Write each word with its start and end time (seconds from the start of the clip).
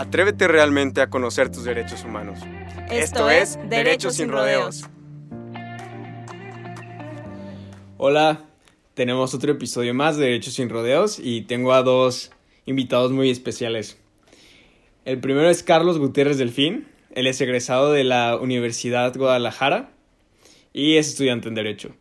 Atrévete 0.00 0.48
realmente 0.48 1.02
a 1.02 1.10
conocer 1.10 1.52
tus 1.52 1.64
derechos 1.64 2.04
humanos. 2.04 2.38
Esto, 2.90 3.28
es 3.28 3.58
Derechos 3.68 4.14
sin 4.14 4.30
Rodeos. 4.30 4.86
Hola, 7.98 8.40
tenemos 8.94 9.34
otro 9.34 9.52
episodio 9.52 9.92
más 9.92 10.16
de 10.16 10.24
Derechos 10.24 10.54
sin 10.54 10.70
Rodeos 10.70 11.18
y 11.18 11.42
tengo 11.42 11.74
a 11.74 11.82
dos 11.82 12.30
invitados 12.64 13.12
muy 13.12 13.28
especiales. 13.28 13.98
El 15.04 15.20
primero 15.20 15.50
es 15.50 15.62
Carlos 15.62 15.98
Gutiérrez 15.98 16.38
Delfín, 16.38 16.88
él 17.14 17.26
es 17.26 17.38
egresado 17.42 17.92
de 17.92 18.04
la 18.04 18.38
Universidad 18.38 19.14
Guadalajara 19.14 19.90
y 20.72 20.96
es 20.96 21.08
estudiante 21.08 21.48
en 21.48 21.56
Derecho. 21.56 21.94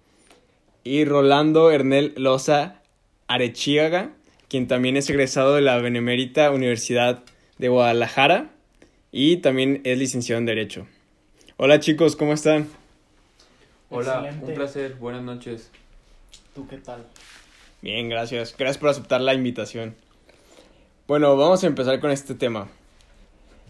Y 0.85 1.03
Rolando 1.03 1.69
Ernel 1.69 2.13
Loza 2.15 2.81
Arechiaga, 3.27 4.13
quien 4.47 4.69
también 4.69 4.95
es 4.95 5.09
egresado 5.09 5.53
de 5.55 5.61
la 5.63 5.79
Benemérita 5.79 6.49
Universidad 6.51 7.25
de 7.59 7.69
Guadalajara 7.69 8.49
y 9.11 9.37
también 9.37 9.81
es 9.83 9.97
licenciado 9.99 10.39
en 10.39 10.47
Derecho. 10.47 10.87
Hola 11.57 11.79
chicos, 11.79 12.15
¿cómo 12.15 12.33
están? 12.33 12.67
Hola, 13.91 14.21
Excelente. 14.21 14.45
un 14.45 14.53
placer, 14.53 14.95
buenas 14.95 15.21
noches. 15.21 15.69
¿Tú 16.55 16.67
qué 16.67 16.77
tal? 16.77 17.05
Bien, 17.81 18.09
gracias. 18.09 18.55
Gracias 18.57 18.77
por 18.77 18.89
aceptar 18.89 19.21
la 19.21 19.33
invitación. 19.33 19.95
Bueno, 21.07 21.35
vamos 21.37 21.63
a 21.63 21.67
empezar 21.67 21.99
con 21.99 22.11
este 22.11 22.33
tema. 22.33 22.69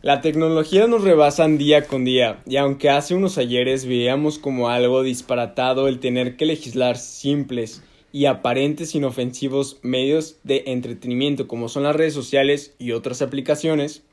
La 0.01 0.21
tecnología 0.21 0.87
nos 0.87 1.03
rebasan 1.03 1.57
día 1.57 1.85
con 1.85 2.05
día, 2.05 2.41
y 2.45 2.57
aunque 2.57 2.89
hace 2.89 3.15
unos 3.15 3.37
ayeres 3.37 3.85
veíamos 3.85 4.39
como 4.39 4.69
algo 4.69 5.03
disparatado 5.03 5.87
el 5.87 5.99
tener 5.99 6.37
que 6.37 6.45
legislar 6.45 6.97
simples 6.97 7.83
y 8.11 8.25
aparentes 8.25 8.95
inofensivos 8.95 9.77
medios 9.81 10.37
de 10.43 10.63
entretenimiento 10.67 11.47
como 11.47 11.69
son 11.69 11.83
las 11.83 11.95
redes 11.95 12.13
sociales 12.13 12.73
y 12.79 12.91
otras 12.91 13.21
aplicaciones, 13.21 14.03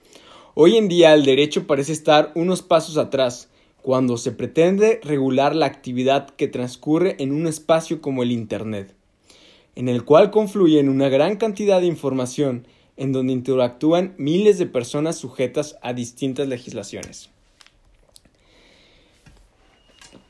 hoy 0.55 0.77
en 0.77 0.89
día 0.89 1.15
el 1.15 1.25
derecho 1.25 1.67
parece 1.67 1.93
estar 1.93 2.33
unos 2.35 2.63
pasos 2.63 2.97
atrás 2.97 3.49
cuando 3.83 4.17
se 4.17 4.33
pretende 4.33 5.01
regular 5.03 5.55
la 5.55 5.67
actividad 5.67 6.31
que 6.31 6.49
transcurre 6.49 7.17
en 7.19 7.33
un 7.33 7.47
espacio 7.47 8.01
como 8.01 8.23
el 8.23 8.33
Internet 8.33 8.97
en 9.77 9.89
el 9.89 10.05
cual 10.05 10.31
confluyen 10.31 10.89
una 10.89 11.09
gran 11.09 11.37
cantidad 11.37 11.81
de 11.81 11.87
información 11.87 12.67
en 12.97 13.13
donde 13.13 13.35
interactúan 13.35 14.15
miles 14.17 14.59
de 14.59 14.67
personas 14.67 15.17
sujetas 15.17 15.77
a 15.83 15.93
distintas 15.93 16.49
legislaciones. 16.49 17.29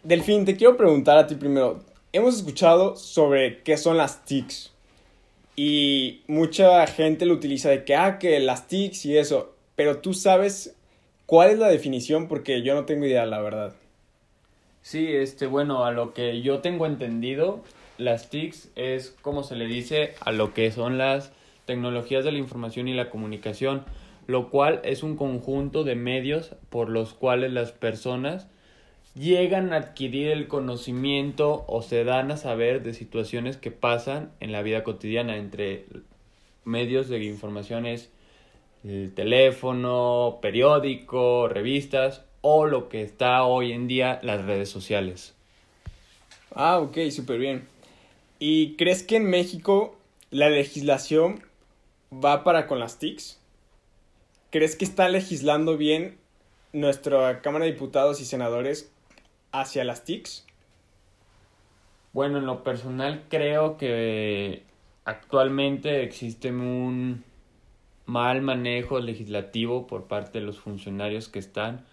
Delfín, 0.03 0.45
te 0.45 0.57
quiero 0.57 0.77
preguntar 0.77 1.17
a 1.17 1.27
ti 1.27 1.37
primero. 1.37 1.81
Hemos 2.17 2.37
escuchado 2.37 2.97
sobre 2.97 3.59
qué 3.63 3.77
son 3.77 3.99
las 3.99 4.25
TICs 4.25 4.73
y 5.55 6.23
mucha 6.29 6.87
gente 6.87 7.27
lo 7.27 7.35
utiliza 7.35 7.69
de 7.69 7.85
que, 7.85 7.95
ah, 7.95 8.19
que 8.19 8.41
las 8.41 8.69
TICs 8.69 9.05
y 9.05 9.19
eso, 9.19 9.55
pero 9.75 9.99
tú 9.99 10.15
sabes 10.15 10.75
cuál 11.27 11.51
es 11.51 11.59
la 11.59 11.69
definición 11.69 12.27
porque 12.27 12.63
yo 12.63 12.75
no 12.75 12.87
tengo 12.87 13.05
idea, 13.05 13.27
la 13.27 13.43
verdad. 13.43 13.75
Sí, 14.81 15.09
este, 15.13 15.45
bueno, 15.45 15.85
a 15.85 15.91
lo 15.91 16.15
que 16.15 16.41
yo 16.41 16.61
tengo 16.61 16.87
entendido, 16.87 17.63
las 17.99 18.31
TICs 18.31 18.71
es 18.77 19.15
como 19.21 19.43
se 19.43 19.55
le 19.55 19.67
dice 19.67 20.15
a 20.21 20.33
lo 20.33 20.55
que 20.55 20.73
son 20.73 20.97
las 20.97 21.33
tecnologías 21.67 22.25
de 22.25 22.33
la 22.33 22.39
información 22.39 22.89
y 22.89 22.95
la 22.95 23.11
comunicación, 23.11 23.85
lo 24.27 24.49
cual 24.49 24.81
es 24.85 25.03
un 25.03 25.17
conjunto 25.17 25.85
de 25.85 25.97
medios 25.97 26.53
por 26.71 26.89
los 26.89 27.13
cuales 27.13 27.53
las 27.53 27.73
personas 27.73 28.49
llegan 29.17 29.73
a 29.73 29.77
adquirir 29.77 30.29
el 30.29 30.47
conocimiento 30.47 31.65
o 31.67 31.83
se 31.83 32.05
dan 32.05 32.31
a 32.31 32.37
saber 32.37 32.83
de 32.83 32.93
situaciones 32.93 33.57
que 33.57 33.71
pasan 33.71 34.31
en 34.41 34.53
la 34.53 34.63
vida 34.63 34.85
cotidiana 34.85 35.37
entre 35.37 35.87
medios 36.65 37.09
de 37.09 37.25
información 37.25 37.87
es 37.87 38.11
el 38.85 39.13
teléfono, 39.15 40.39
periódico, 40.43 41.49
revistas 41.49 42.23
o 42.43 42.67
lo 42.67 42.89
que 42.89 43.03
está 43.03 43.45
hoy 43.45 43.73
en 43.73 43.89
día 43.89 44.21
las 44.23 44.45
redes 44.45 44.69
sociales. 44.69 45.35
Ah, 46.55 46.79
ok, 46.79 46.99
súper 47.11 47.39
bien. 47.39 47.67
¿Y 48.39 48.77
crees 48.77 49.03
que 49.03 49.17
en 49.17 49.25
México 49.25 49.97
la 50.31 50.51
legislación 50.51 51.43
va 52.13 52.45
para 52.45 52.67
con 52.67 52.79
las 52.79 52.99
TICs? 52.99 53.41
¿Crees 54.51 54.77
que 54.77 54.85
está 54.85 55.09
legislando 55.09 55.77
bien 55.77 56.19
nuestra 56.73 57.41
Cámara 57.41 57.65
de 57.65 57.73
Diputados 57.73 58.21
y 58.21 58.27
Senadores 58.27 58.91
hacia 59.61 59.85
las 59.85 60.05
TICs? 60.05 60.47
Bueno, 62.13 62.39
en 62.39 62.47
lo 62.47 62.63
personal 62.63 63.25
creo 63.29 63.77
que 63.77 64.63
actualmente 65.05 66.03
existe 66.03 66.51
un 66.51 67.25
mal 68.07 68.41
manejo 68.41 69.01
legislativo 69.01 69.87
por 69.87 70.05
parte 70.05 70.41
de 70.41 70.47
los 70.47 70.59
funcionarios 70.59 71.29
que 71.29 71.39
están, 71.39 71.85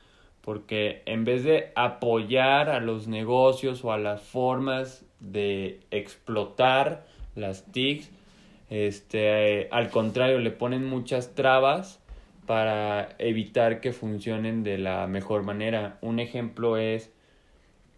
porque 0.41 1.01
en 1.06 1.25
vez 1.25 1.44
de 1.44 1.72
apoyar 1.75 2.69
a 2.69 2.79
los 2.79 3.07
negocios 3.07 3.84
o 3.84 3.91
a 3.91 3.97
las 3.97 4.22
formas 4.22 5.06
de 5.19 5.80
explotar 5.91 7.06
las 7.35 7.72
TICs, 7.72 8.12
este, 8.69 9.68
al 9.72 9.90
contrario, 9.90 10.40
le 10.40 10.51
ponen 10.51 10.85
muchas 10.85 11.35
trabas 11.35 12.00
para 12.45 13.09
evitar 13.19 13.81
que 13.81 13.94
funcionen 13.94 14.63
de 14.63 14.78
la 14.78 15.07
mejor 15.07 15.44
manera. 15.44 15.97
Un 16.01 16.19
ejemplo 16.19 16.78
es 16.78 17.12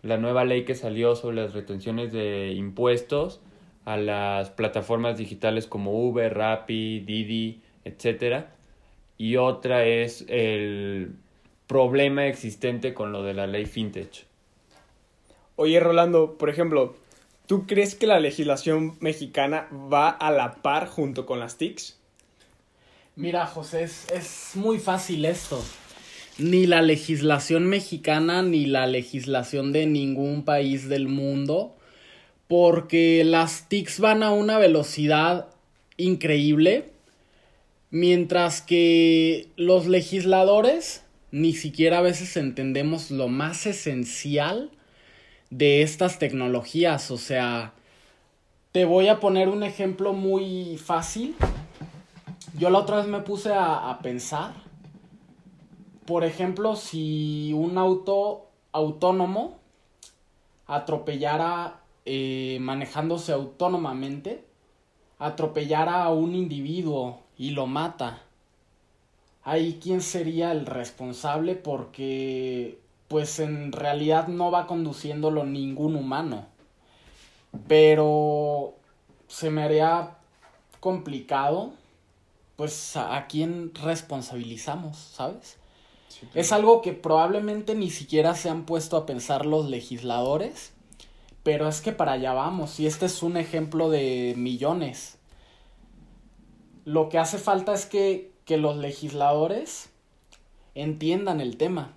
la 0.05 0.17
nueva 0.17 0.45
ley 0.45 0.65
que 0.65 0.75
salió 0.75 1.15
sobre 1.15 1.37
las 1.37 1.53
retenciones 1.53 2.13
de 2.13 2.51
impuestos 2.51 3.41
a 3.85 3.97
las 3.97 4.51
plataformas 4.51 5.17
digitales 5.17 5.65
como 5.65 6.07
Uber, 6.07 6.31
Rappi, 6.31 6.99
Didi, 6.99 7.61
etcétera. 7.83 8.53
Y 9.17 9.37
otra 9.37 9.83
es 9.85 10.23
el 10.27 11.15
problema 11.65 12.27
existente 12.27 12.93
con 12.93 13.11
lo 13.11 13.23
de 13.23 13.33
la 13.33 13.47
ley 13.47 13.65
fintech. 13.65 14.27
Oye, 15.55 15.79
Rolando, 15.79 16.37
por 16.37 16.49
ejemplo, 16.49 16.95
¿tú 17.47 17.65
crees 17.65 17.95
que 17.95 18.05
la 18.05 18.19
legislación 18.19 18.97
mexicana 18.99 19.67
va 19.71 20.09
a 20.09 20.29
la 20.29 20.53
par 20.55 20.87
junto 20.87 21.25
con 21.25 21.39
las 21.39 21.57
TICs? 21.57 21.99
Mira, 23.15 23.47
José, 23.47 23.83
es, 23.83 24.11
es 24.11 24.51
muy 24.55 24.77
fácil 24.77 25.25
esto. 25.25 25.63
Ni 26.37 26.65
la 26.65 26.81
legislación 26.81 27.65
mexicana 27.65 28.41
ni 28.41 28.65
la 28.65 28.87
legislación 28.87 29.71
de 29.71 29.85
ningún 29.85 30.43
país 30.43 30.89
del 30.89 31.07
mundo, 31.07 31.75
porque 32.47 33.23
las 33.23 33.69
TICs 33.69 33.99
van 33.99 34.21
a 34.21 34.31
una 34.31 34.57
velocidad 34.57 35.47
increíble, 35.97 36.91
mientras 37.89 38.61
que 38.61 39.47
los 39.55 39.87
legisladores 39.87 41.03
ni 41.31 41.53
siquiera 41.53 41.97
a 41.97 42.01
veces 42.01 42.37
entendemos 42.37 43.11
lo 43.11 43.27
más 43.27 43.65
esencial 43.65 44.71
de 45.49 45.81
estas 45.81 46.19
tecnologías. 46.19 47.11
O 47.11 47.17
sea, 47.17 47.73
te 48.71 48.85
voy 48.85 49.07
a 49.07 49.19
poner 49.19 49.49
un 49.49 49.63
ejemplo 49.63 50.13
muy 50.13 50.77
fácil. 50.77 51.35
Yo 52.57 52.69
la 52.69 52.79
otra 52.79 52.97
vez 52.97 53.07
me 53.07 53.19
puse 53.19 53.51
a, 53.51 53.89
a 53.89 53.99
pensar. 53.99 54.64
Por 56.05 56.23
ejemplo, 56.23 56.75
si 56.75 57.51
un 57.53 57.77
auto 57.77 58.47
autónomo 58.71 59.57
atropellara 60.67 61.81
eh, 62.05 62.57
manejándose 62.61 63.31
autónomamente, 63.31 64.45
atropellara 65.17 66.03
a 66.03 66.11
un 66.11 66.35
individuo 66.35 67.21
y 67.37 67.51
lo 67.51 67.67
mata. 67.67 68.21
Ahí 69.43 69.79
quién 69.81 70.01
sería 70.01 70.51
el 70.51 70.65
responsable 70.65 71.55
porque 71.55 72.79
pues 73.07 73.39
en 73.39 73.71
realidad 73.71 74.27
no 74.27 74.51
va 74.51 74.67
conduciéndolo 74.67 75.45
ningún 75.45 75.95
humano. 75.95 76.47
Pero 77.67 78.75
se 79.27 79.49
me 79.49 79.63
haría 79.63 80.17
complicado 80.79 81.73
pues 82.55 82.95
a, 82.95 83.15
a 83.15 83.27
quién 83.27 83.73
responsabilizamos, 83.73 84.97
¿sabes? 84.97 85.57
Es 86.33 86.51
algo 86.51 86.81
que 86.81 86.93
probablemente 86.93 87.75
ni 87.75 87.89
siquiera 87.89 88.35
se 88.35 88.49
han 88.49 88.65
puesto 88.65 88.97
a 88.97 89.05
pensar 89.05 89.45
los 89.45 89.69
legisladores, 89.69 90.73
pero 91.43 91.67
es 91.67 91.81
que 91.81 91.91
para 91.91 92.13
allá 92.13 92.33
vamos, 92.33 92.79
y 92.79 92.87
este 92.87 93.05
es 93.05 93.21
un 93.21 93.37
ejemplo 93.37 93.89
de 93.89 94.33
millones. 94.37 95.17
Lo 96.85 97.09
que 97.09 97.17
hace 97.17 97.37
falta 97.37 97.73
es 97.73 97.85
que, 97.85 98.31
que 98.45 98.57
los 98.57 98.77
legisladores 98.77 99.89
entiendan 100.75 101.41
el 101.41 101.57
tema. 101.57 101.93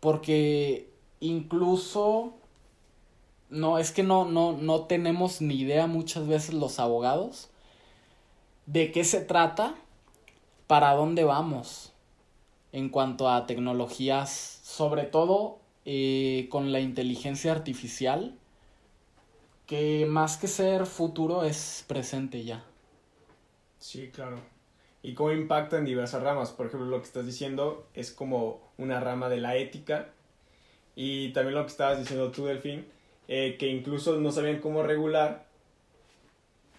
Porque 0.00 0.90
incluso 1.20 2.34
no, 3.48 3.78
es 3.78 3.92
que 3.92 4.02
no, 4.02 4.24
no, 4.24 4.52
no 4.52 4.82
tenemos 4.82 5.40
ni 5.40 5.54
idea 5.54 5.86
muchas 5.86 6.26
veces 6.26 6.54
los 6.54 6.78
abogados 6.78 7.48
de 8.66 8.92
qué 8.92 9.04
se 9.04 9.20
trata, 9.20 9.74
para 10.66 10.94
dónde 10.94 11.24
vamos 11.24 11.93
en 12.74 12.88
cuanto 12.88 13.30
a 13.30 13.46
tecnologías, 13.46 14.58
sobre 14.64 15.04
todo 15.04 15.60
eh, 15.84 16.48
con 16.50 16.72
la 16.72 16.80
inteligencia 16.80 17.52
artificial, 17.52 18.36
que 19.68 20.06
más 20.06 20.38
que 20.38 20.48
ser 20.48 20.84
futuro 20.84 21.44
es 21.44 21.84
presente 21.86 22.42
ya. 22.42 22.64
Sí, 23.78 24.10
claro. 24.12 24.40
Y 25.04 25.14
cómo 25.14 25.30
impacta 25.30 25.78
en 25.78 25.84
diversas 25.84 26.24
ramas. 26.24 26.50
Por 26.50 26.66
ejemplo, 26.66 26.88
lo 26.88 26.98
que 26.98 27.06
estás 27.06 27.24
diciendo 27.24 27.86
es 27.94 28.10
como 28.10 28.60
una 28.76 28.98
rama 28.98 29.28
de 29.28 29.36
la 29.36 29.54
ética. 29.54 30.08
Y 30.96 31.32
también 31.32 31.54
lo 31.54 31.62
que 31.62 31.70
estabas 31.70 32.00
diciendo 32.00 32.32
tú, 32.32 32.46
Delfín, 32.46 32.86
eh, 33.28 33.54
que 33.56 33.68
incluso 33.68 34.16
no 34.16 34.32
sabían 34.32 34.58
cómo 34.58 34.82
regular 34.82 35.43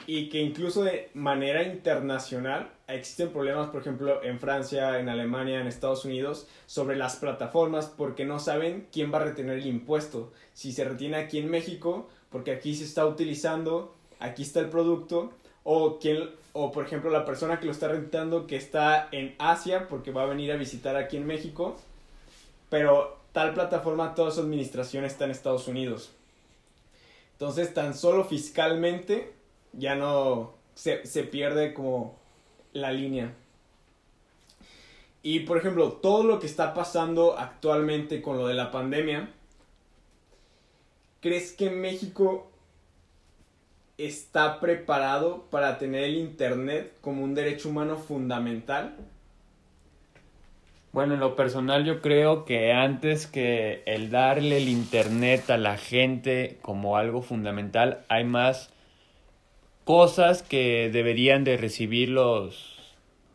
y 0.08 0.30
que 0.30 0.40
incluso 0.40 0.84
de 0.84 1.10
manera 1.14 1.64
internacional 1.64 2.72
existen 2.88 3.30
problemas, 3.30 3.70
por 3.70 3.82
ejemplo, 3.82 4.24
en 4.24 4.40
Francia, 4.40 5.00
en 5.00 5.10
Alemania, 5.10 5.60
en 5.60 5.68
Estados 5.68 6.06
Unidos, 6.06 6.48
sobre 6.68 6.96
las 6.96 7.16
plataformas 7.16 7.88
porque 7.88 8.26
no 8.26 8.40
saben 8.40 8.88
quién 8.92 9.12
va 9.12 9.18
a 9.18 9.24
retener 9.26 9.58
el 9.58 9.66
impuesto. 9.66 10.32
Si 10.54 10.72
se 10.72 10.84
retiene 10.84 11.18
aquí 11.18 11.40
en 11.40 11.50
México, 11.50 12.08
porque 12.30 12.52
aquí 12.52 12.76
se 12.76 12.84
está 12.84 13.06
utilizando, 13.06 13.96
aquí 14.20 14.44
está 14.44 14.60
el 14.60 14.70
producto, 14.70 15.34
o, 15.64 15.98
quién, 16.00 16.30
o 16.54 16.72
por 16.72 16.86
ejemplo 16.86 17.10
la 17.10 17.26
persona 17.26 17.60
que 17.60 17.66
lo 17.66 17.72
está 17.72 17.88
rentando 17.88 18.46
que 18.46 18.56
está 18.56 19.10
en 19.12 19.36
Asia 19.40 19.88
porque 19.90 20.12
va 20.12 20.22
a 20.22 20.28
venir 20.28 20.52
a 20.52 20.58
visitar 20.58 20.96
aquí 20.96 21.18
en 21.18 21.26
México, 21.26 21.76
pero 22.70 23.18
tal 23.32 23.54
plataforma, 23.54 24.14
toda 24.14 24.32
su 24.32 24.42
administración 24.42 25.04
está 25.04 25.26
en 25.26 25.32
Estados 25.32 25.68
Unidos. 25.68 26.12
Entonces, 27.34 27.74
tan 27.74 27.94
solo 27.94 28.24
fiscalmente 28.24 29.34
ya 29.78 29.96
no 29.96 30.54
se, 30.74 31.24
pierde 31.24 31.74
como 31.74 32.18
la 32.74 32.92
línea. 32.92 33.34
Y 35.24 35.40
por 35.42 35.58
ejemplo, 35.58 35.94
todo 35.94 36.24
lo 36.24 36.40
que 36.40 36.46
está 36.46 36.74
pasando 36.74 37.38
actualmente 37.38 38.22
con 38.22 38.38
lo 38.38 38.48
de 38.48 38.54
la 38.54 38.72
pandemia, 38.72 39.30
¿crees 41.22 41.54
que 41.54 41.70
México 41.72 42.52
está 43.98 44.60
preparado 44.60 45.46
para 45.50 45.78
tener 45.78 46.04
el 46.04 46.18
Internet 46.18 46.94
como 47.02 47.24
un 47.24 47.34
derecho 47.34 47.70
humano 47.70 47.98
fundamental? 47.98 48.96
Bueno, 50.92 51.16
en 51.16 51.20
lo 51.20 51.36
personal 51.36 51.84
yo 51.84 52.02
creo 52.02 52.46
que 52.46 52.72
antes 52.72 53.28
que 53.28 53.84
el 53.86 54.12
darle 54.12 54.58
el 54.58 54.70
Internet 54.70 55.50
a 55.50 55.58
la 55.58 55.78
gente 55.78 56.58
como 56.62 56.96
algo 56.96 57.22
fundamental, 57.22 58.06
hay 58.08 58.24
más 58.24 58.75
cosas 59.86 60.44
que 60.44 60.90
deberían 60.92 61.44
de 61.44 61.58
recibir 61.58 62.10
los 62.10 62.76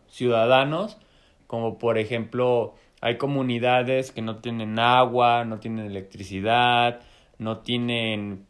ciudadanos, 0.08 0.98
como 1.46 1.78
por 1.78 1.96
ejemplo 1.96 2.74
hay 3.00 3.16
comunidades 3.16 4.12
que 4.12 4.20
no 4.20 4.36
tienen 4.36 4.78
agua, 4.78 5.44
no 5.44 5.58
tienen 5.58 5.86
electricidad, 5.86 7.00
no 7.38 7.58
tienen 7.58 8.44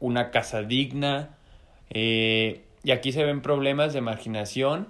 una 0.00 0.30
casa 0.30 0.62
digna, 0.62 1.36
eh, 1.90 2.64
y 2.82 2.90
aquí 2.90 3.12
se 3.12 3.24
ven 3.24 3.42
problemas 3.42 3.92
de 3.92 4.00
marginación 4.00 4.88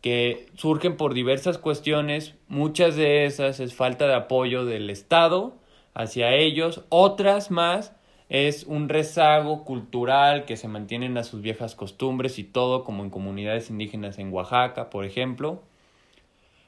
que 0.00 0.46
surgen 0.54 0.96
por 0.96 1.14
diversas 1.14 1.58
cuestiones, 1.58 2.34
muchas 2.48 2.96
de 2.96 3.26
esas 3.26 3.60
es 3.60 3.74
falta 3.74 4.06
de 4.06 4.14
apoyo 4.14 4.64
del 4.64 4.88
Estado 4.88 5.54
hacia 5.94 6.34
ellos, 6.34 6.84
otras 6.88 7.50
más 7.50 7.95
es 8.28 8.64
un 8.64 8.88
rezago 8.88 9.64
cultural 9.64 10.44
que 10.44 10.56
se 10.56 10.68
mantienen 10.68 11.16
a 11.16 11.24
sus 11.24 11.42
viejas 11.42 11.74
costumbres 11.74 12.38
y 12.38 12.44
todo 12.44 12.84
como 12.84 13.04
en 13.04 13.10
comunidades 13.10 13.70
indígenas 13.70 14.18
en 14.18 14.32
Oaxaca, 14.32 14.90
por 14.90 15.04
ejemplo. 15.04 15.62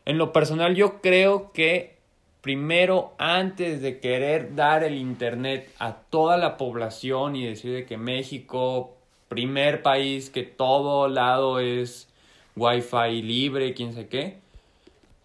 En 0.04 0.18
lo 0.18 0.32
personal 0.32 0.76
yo 0.76 1.00
creo 1.00 1.52
que 1.52 1.96
primero 2.40 3.12
antes 3.18 3.82
de 3.82 3.98
querer 3.98 4.54
dar 4.54 4.84
el 4.84 4.94
internet 4.94 5.70
a 5.78 5.94
toda 5.94 6.36
la 6.36 6.56
población 6.56 7.34
y 7.34 7.44
decir 7.44 7.86
que 7.86 7.96
México 7.96 8.94
primer 9.28 9.82
país 9.82 10.30
que 10.30 10.42
todo 10.42 11.08
lado 11.08 11.60
es 11.60 12.08
wifi 12.56 13.22
libre, 13.22 13.74
quién 13.74 13.92
sé 13.92 14.08
qué, 14.08 14.38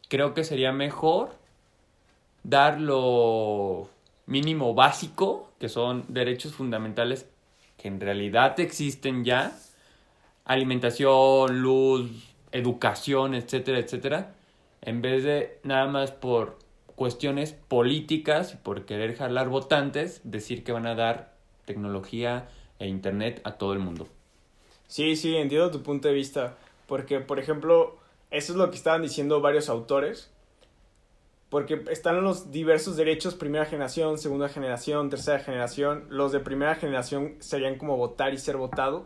creo 0.09 0.33
que 0.33 0.43
sería 0.43 0.71
mejor 0.71 1.31
dar 2.43 2.79
lo 2.79 3.89
mínimo 4.25 4.73
básico, 4.73 5.49
que 5.63 5.69
son 5.69 6.03
derechos 6.09 6.55
fundamentales 6.55 7.25
que 7.77 7.87
en 7.87 8.01
realidad 8.01 8.59
existen 8.59 9.23
ya, 9.23 9.57
alimentación, 10.43 11.61
luz, 11.61 12.11
educación, 12.51 13.33
etcétera, 13.33 13.79
etcétera, 13.79 14.33
en 14.81 15.01
vez 15.01 15.23
de 15.23 15.61
nada 15.63 15.87
más 15.87 16.11
por 16.11 16.59
cuestiones 16.97 17.53
políticas 17.53 18.53
y 18.53 18.57
por 18.57 18.83
querer 18.83 19.15
jalar 19.15 19.47
votantes, 19.47 20.19
decir 20.25 20.65
que 20.65 20.73
van 20.73 20.85
a 20.85 20.95
dar 20.95 21.33
tecnología 21.63 22.49
e 22.77 22.87
internet 22.89 23.39
a 23.45 23.53
todo 23.53 23.71
el 23.71 23.79
mundo. 23.79 24.09
Sí, 24.87 25.15
sí, 25.15 25.37
entiendo 25.37 25.71
tu 25.71 25.81
punto 25.81 26.09
de 26.09 26.13
vista. 26.13 26.57
Porque, 26.87 27.21
por 27.21 27.39
ejemplo, 27.39 27.95
eso 28.31 28.51
es 28.51 28.57
lo 28.57 28.69
que 28.69 28.75
estaban 28.75 29.01
diciendo 29.01 29.39
varios 29.39 29.69
autores. 29.69 30.29
Porque 31.53 31.83
están 31.91 32.23
los 32.23 32.49
diversos 32.49 32.97
derechos, 32.97 33.35
primera 33.35 33.65
generación, 33.65 34.17
segunda 34.17 34.49
generación, 34.49 35.11
tercera 35.11 35.37
generación. 35.37 36.07
Los 36.09 36.31
de 36.31 36.39
primera 36.39 36.73
generación 36.73 37.35
serían 37.37 37.77
como 37.77 37.95
votar 37.95 38.33
y 38.33 38.39
ser 38.39 38.57
votado. 38.57 39.05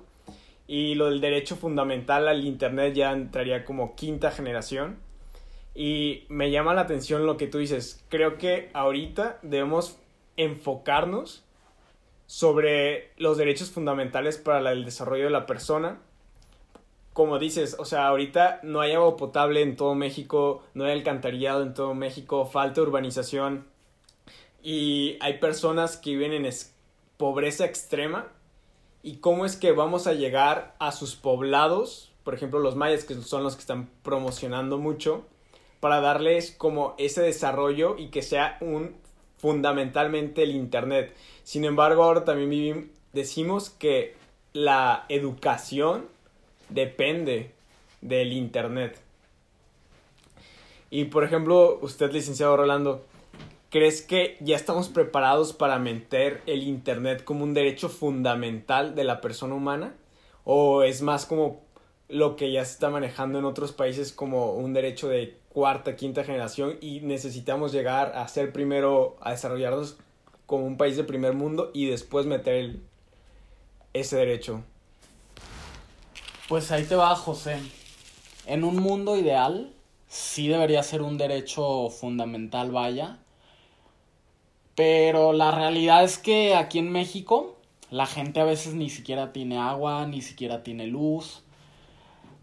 Y 0.65 0.95
lo 0.95 1.09
del 1.09 1.19
derecho 1.19 1.57
fundamental 1.57 2.25
al 2.29 2.45
Internet 2.45 2.93
ya 2.93 3.11
entraría 3.11 3.65
como 3.65 3.95
quinta 3.95 4.31
generación. 4.31 4.95
Y 5.75 6.23
me 6.29 6.49
llama 6.49 6.73
la 6.73 6.83
atención 6.83 7.25
lo 7.25 7.35
que 7.35 7.47
tú 7.47 7.57
dices. 7.57 8.05
Creo 8.07 8.37
que 8.37 8.69
ahorita 8.71 9.39
debemos 9.41 9.99
enfocarnos 10.37 11.43
sobre 12.27 13.11
los 13.17 13.37
derechos 13.37 13.71
fundamentales 13.71 14.37
para 14.37 14.71
el 14.71 14.85
desarrollo 14.85 15.25
de 15.25 15.31
la 15.31 15.47
persona 15.47 15.99
como 17.17 17.39
dices, 17.39 17.75
o 17.79 17.85
sea, 17.85 18.09
ahorita 18.09 18.59
no 18.61 18.79
hay 18.79 18.91
agua 18.91 19.17
potable 19.17 19.63
en 19.63 19.75
todo 19.75 19.95
México, 19.95 20.61
no 20.75 20.85
hay 20.85 20.91
alcantarillado 20.91 21.63
en 21.63 21.73
todo 21.73 21.95
México, 21.95 22.45
falta 22.45 22.83
urbanización 22.83 23.65
y 24.61 25.17
hay 25.19 25.39
personas 25.39 25.97
que 25.97 26.11
viven 26.11 26.31
en 26.31 26.47
pobreza 27.17 27.65
extrema. 27.65 28.27
¿Y 29.01 29.15
cómo 29.15 29.47
es 29.47 29.55
que 29.55 29.71
vamos 29.71 30.05
a 30.05 30.13
llegar 30.13 30.75
a 30.77 30.91
sus 30.91 31.15
poblados, 31.15 32.11
por 32.23 32.35
ejemplo 32.35 32.59
los 32.59 32.75
mayas, 32.75 33.03
que 33.03 33.15
son 33.15 33.41
los 33.41 33.55
que 33.55 33.61
están 33.61 33.89
promocionando 34.03 34.77
mucho, 34.77 35.25
para 35.79 36.01
darles 36.01 36.51
como 36.51 36.93
ese 36.99 37.23
desarrollo 37.23 37.95
y 37.97 38.09
que 38.09 38.21
sea 38.21 38.59
un 38.61 38.95
fundamentalmente 39.37 40.43
el 40.43 40.51
Internet? 40.51 41.15
Sin 41.43 41.65
embargo, 41.65 42.03
ahora 42.03 42.25
también 42.25 42.91
decimos 43.11 43.71
que 43.71 44.15
la 44.53 45.05
educación 45.09 46.15
depende 46.69 47.51
del 48.01 48.33
Internet. 48.33 48.99
Y 50.89 51.05
por 51.05 51.23
ejemplo, 51.23 51.79
usted, 51.81 52.11
licenciado 52.11 52.55
Rolando, 52.55 53.05
¿crees 53.69 54.01
que 54.01 54.37
ya 54.39 54.55
estamos 54.55 54.89
preparados 54.89 55.53
para 55.53 55.79
meter 55.79 56.41
el 56.45 56.63
Internet 56.63 57.23
como 57.23 57.43
un 57.43 57.53
derecho 57.53 57.89
fundamental 57.89 58.95
de 58.95 59.03
la 59.03 59.19
persona 59.21 59.55
humana? 59.55 59.95
¿O 60.45 60.83
es 60.83 61.01
más 61.01 61.25
como 61.25 61.61
lo 62.07 62.37
que 62.37 62.51
ya 62.51 62.63
se 62.63 62.71
está 62.71 62.89
manejando 62.89 63.39
en 63.39 63.45
otros 63.45 63.73
países 63.73 64.13
como 64.13 64.53
un 64.53 64.73
derecho 64.73 65.09
de 65.09 65.37
cuarta, 65.49 65.97
quinta 65.97 66.23
generación 66.23 66.77
y 66.79 67.01
necesitamos 67.01 67.73
llegar 67.73 68.13
a 68.15 68.25
ser 68.29 68.53
primero, 68.53 69.17
a 69.19 69.31
desarrollarnos 69.31 69.97
como 70.45 70.65
un 70.65 70.77
país 70.77 70.95
de 70.95 71.03
primer 71.03 71.33
mundo 71.33 71.71
y 71.73 71.87
después 71.87 72.25
meter 72.25 72.77
ese 73.93 74.15
derecho? 74.15 74.63
Pues 76.47 76.71
ahí 76.71 76.85
te 76.85 76.95
va, 76.95 77.13
José. 77.13 77.59
En 78.45 78.63
un 78.63 78.77
mundo 78.77 79.17
ideal, 79.17 79.73
sí 80.07 80.47
debería 80.47 80.81
ser 80.81 81.01
un 81.01 81.17
derecho 81.17 81.89
fundamental, 81.89 82.71
vaya. 82.71 83.17
Pero 84.73 85.33
la 85.33 85.51
realidad 85.51 86.05
es 86.05 86.17
que 86.17 86.55
aquí 86.55 86.79
en 86.79 86.89
México 86.89 87.57
la 87.89 88.05
gente 88.05 88.39
a 88.39 88.45
veces 88.45 88.75
ni 88.75 88.89
siquiera 88.89 89.33
tiene 89.33 89.57
agua, 89.57 90.07
ni 90.07 90.21
siquiera 90.21 90.63
tiene 90.63 90.87
luz. 90.87 91.43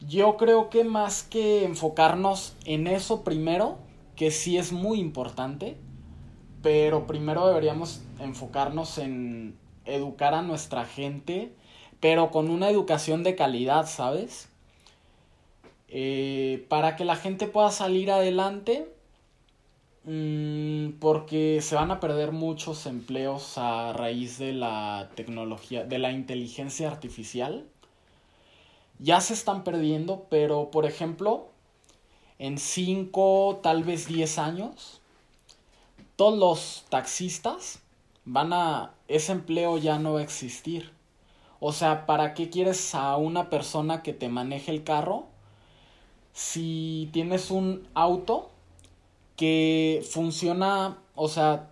Yo 0.07 0.37
creo 0.37 0.69
que 0.69 0.85
más 0.85 1.23
que 1.23 1.65
enfocarnos 1.65 2.57
en 2.67 2.87
eso 2.87 3.25
primero, 3.25 3.79
que 4.17 4.31
sí 4.31 4.59
es 4.59 4.71
muy 4.71 5.01
importante, 5.01 5.79
pero 6.63 7.07
primero 7.07 7.47
deberíamos 7.47 8.03
enfocarnos 8.19 8.99
en 8.99 9.57
educar 9.87 10.35
a 10.35 10.43
nuestra 10.43 10.85
gente 10.85 11.55
pero 12.05 12.31
con 12.31 12.51
una 12.51 12.69
educación 12.69 13.23
de 13.23 13.35
calidad, 13.35 13.87
¿sabes? 13.87 14.51
Eh, 15.89 16.67
para 16.69 16.97
que 16.97 17.07
la 17.07 17.17
gente 17.17 17.47
pueda 17.47 17.71
salir 17.71 18.11
adelante 18.11 18.95
Mm, 20.07 20.99
porque 21.01 21.61
se 21.63 21.75
van 21.77 21.91
a 21.91 21.99
perder 21.99 22.31
muchos 22.33 22.85
empleos 22.85 23.57
a 23.57 23.95
raíz 23.95 24.39
de 24.39 24.53
la 24.53 25.11
tecnología, 25.15 25.85
de 25.85 25.99
la 25.99 26.13
inteligencia 26.13 26.89
artificial. 26.89 27.67
Ya 28.99 29.21
se 29.21 29.35
están 29.35 29.65
perdiendo, 29.65 30.27
pero 30.31 30.71
por 30.71 30.87
ejemplo, 30.87 31.49
en 32.39 32.59
5, 32.59 33.61
tal 33.63 33.83
vez 33.85 34.07
10 34.07 34.39
años, 34.39 35.01
todos 36.17 36.39
los 36.39 36.85
taxistas 36.91 37.81
van 38.25 38.53
a... 38.53 38.93
ese 39.09 39.33
empleo 39.33 39.79
ya 39.79 39.99
no 39.99 40.15
va 40.15 40.21
a 40.21 40.23
existir. 40.23 40.93
O 41.67 41.73
sea, 41.73 42.05
¿para 42.05 42.35
qué 42.35 42.51
quieres 42.51 42.95
a 42.95 43.17
una 43.17 43.49
persona 43.49 44.03
que 44.03 44.13
te 44.13 44.29
maneje 44.29 44.71
el 44.71 44.85
carro 44.85 45.29
si 46.35 47.09
tienes 47.11 47.51
un 47.51 47.89
auto 47.95 48.51
que 49.37 50.05
funciona, 50.11 50.99
o 51.15 51.27
sea, 51.27 51.71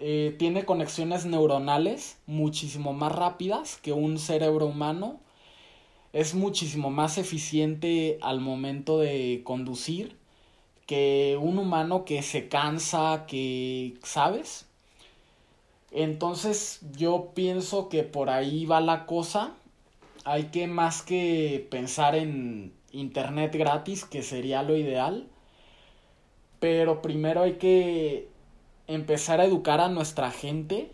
eh, 0.00 0.34
tiene 0.40 0.64
conexiones 0.64 1.24
neuronales 1.24 2.18
muchísimo 2.26 2.94
más 2.94 3.12
rápidas 3.12 3.76
que 3.76 3.92
un 3.92 4.18
cerebro 4.18 4.66
humano. 4.66 5.20
Es 6.12 6.34
muchísimo 6.34 6.90
más 6.90 7.16
eficiente 7.16 8.18
al 8.22 8.40
momento 8.40 8.98
de 8.98 9.42
conducir 9.44 10.16
que 10.86 11.38
un 11.40 11.58
humano 11.58 12.04
que 12.04 12.22
se 12.22 12.48
cansa, 12.48 13.24
que, 13.28 13.94
¿sabes? 14.02 14.66
Entonces 15.92 16.80
yo 16.96 17.32
pienso 17.34 17.88
que 17.88 18.02
por 18.02 18.30
ahí 18.30 18.64
va 18.64 18.80
la 18.80 19.06
cosa. 19.06 19.52
Hay 20.24 20.44
que 20.44 20.66
más 20.66 21.02
que 21.02 21.66
pensar 21.70 22.14
en 22.14 22.72
internet 22.92 23.54
gratis, 23.54 24.04
que 24.04 24.22
sería 24.22 24.62
lo 24.62 24.76
ideal, 24.76 25.28
pero 26.60 27.02
primero 27.02 27.42
hay 27.42 27.54
que 27.54 28.28
empezar 28.86 29.40
a 29.40 29.44
educar 29.44 29.80
a 29.80 29.88
nuestra 29.88 30.30
gente. 30.30 30.92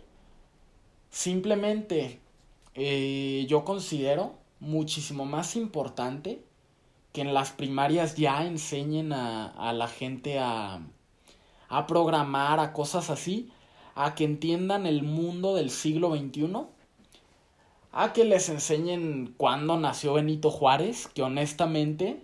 Simplemente 1.11 2.19
eh, 2.75 3.45
yo 3.47 3.63
considero 3.63 4.35
muchísimo 4.59 5.25
más 5.25 5.55
importante 5.55 6.43
que 7.13 7.21
en 7.21 7.33
las 7.33 7.51
primarias 7.51 8.15
ya 8.15 8.45
enseñen 8.45 9.13
a, 9.13 9.73
la 9.73 9.87
gente 9.87 10.39
a, 10.39 10.81
a 11.69 11.87
programar, 11.87 12.59
a 12.59 12.73
cosas 12.73 13.09
así, 13.09 13.51
a 13.95 14.15
que 14.15 14.23
entiendan 14.23 14.85
el 14.85 15.03
mundo 15.03 15.55
del 15.55 15.69
siglo 15.69 16.15
XXI, 16.15 16.65
a 17.91 18.13
que 18.13 18.23
les 18.25 18.49
enseñen 18.49 19.33
cuándo 19.37 19.77
nació 19.77 20.13
Benito 20.13 20.51
Juárez, 20.51 21.07
que 21.07 21.23
honestamente 21.23 22.23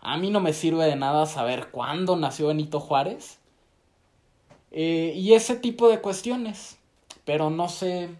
a 0.00 0.18
mí 0.18 0.30
no 0.30 0.40
me 0.40 0.52
sirve 0.52 0.84
de 0.84 0.96
nada 0.96 1.24
saber 1.24 1.70
cuándo 1.70 2.16
nació 2.16 2.48
Benito 2.48 2.78
Juárez. 2.78 3.38
Eh, 4.70 5.14
y 5.16 5.32
ese 5.32 5.56
tipo 5.56 5.88
de 5.88 6.00
cuestiones. 6.00 6.78
Pero 7.24 7.48
no 7.48 7.70
sé, 7.70 8.10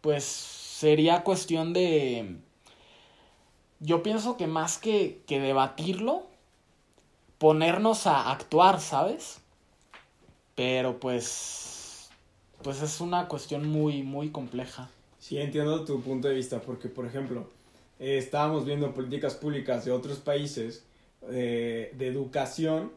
pues 0.00 0.24
sería 0.24 1.22
cuestión 1.22 1.72
de... 1.72 2.38
Yo 3.78 4.02
pienso 4.02 4.36
que 4.36 4.48
más 4.48 4.78
que, 4.78 5.22
que 5.26 5.38
debatirlo, 5.38 6.26
ponernos 7.38 8.06
a 8.06 8.32
actuar, 8.32 8.80
¿sabes? 8.80 9.40
Pero 10.56 10.98
pues... 10.98 11.75
Pues 12.66 12.82
es 12.82 13.00
una 13.00 13.28
cuestión 13.28 13.68
muy, 13.68 14.02
muy 14.02 14.30
compleja. 14.30 14.90
Sí, 15.20 15.38
entiendo 15.38 15.84
tu 15.84 16.00
punto 16.00 16.26
de 16.26 16.34
vista, 16.34 16.60
porque 16.60 16.88
por 16.88 17.06
ejemplo, 17.06 17.48
eh, 18.00 18.18
estábamos 18.18 18.64
viendo 18.64 18.92
políticas 18.92 19.36
públicas 19.36 19.84
de 19.84 19.92
otros 19.92 20.18
países 20.18 20.84
de, 21.20 21.92
educación, 22.00 22.90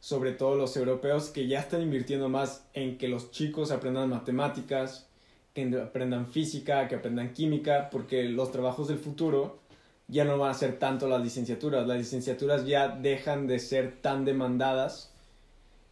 sobre 0.00 0.32
todo 0.32 0.56
los 0.56 0.76
europeos, 0.76 1.28
que 1.28 1.46
ya 1.46 1.60
están 1.60 1.82
invirtiendo 1.82 2.28
más 2.28 2.66
en 2.74 2.98
que 2.98 3.06
los 3.06 3.30
chicos 3.30 3.70
aprendan 3.70 4.10
matemáticas, 4.10 5.06
que 5.54 5.62
aprendan 5.80 6.26
física, 6.26 6.88
que 6.88 6.96
aprendan 6.96 7.34
química, 7.34 7.90
porque 7.90 8.24
los 8.24 8.50
trabajos 8.50 8.88
del 8.88 8.98
futuro 8.98 9.60
ya 10.08 10.24
no 10.24 10.38
van 10.38 10.50
a 10.50 10.54
ser 10.54 10.80
tanto 10.80 11.06
las 11.06 11.22
licenciaturas. 11.22 11.86
Las 11.86 11.98
licenciaturas 11.98 12.66
ya 12.66 12.88
dejan 12.88 13.46
de 13.46 13.60
ser 13.60 14.00
tan 14.00 14.24
demandadas 14.24 15.12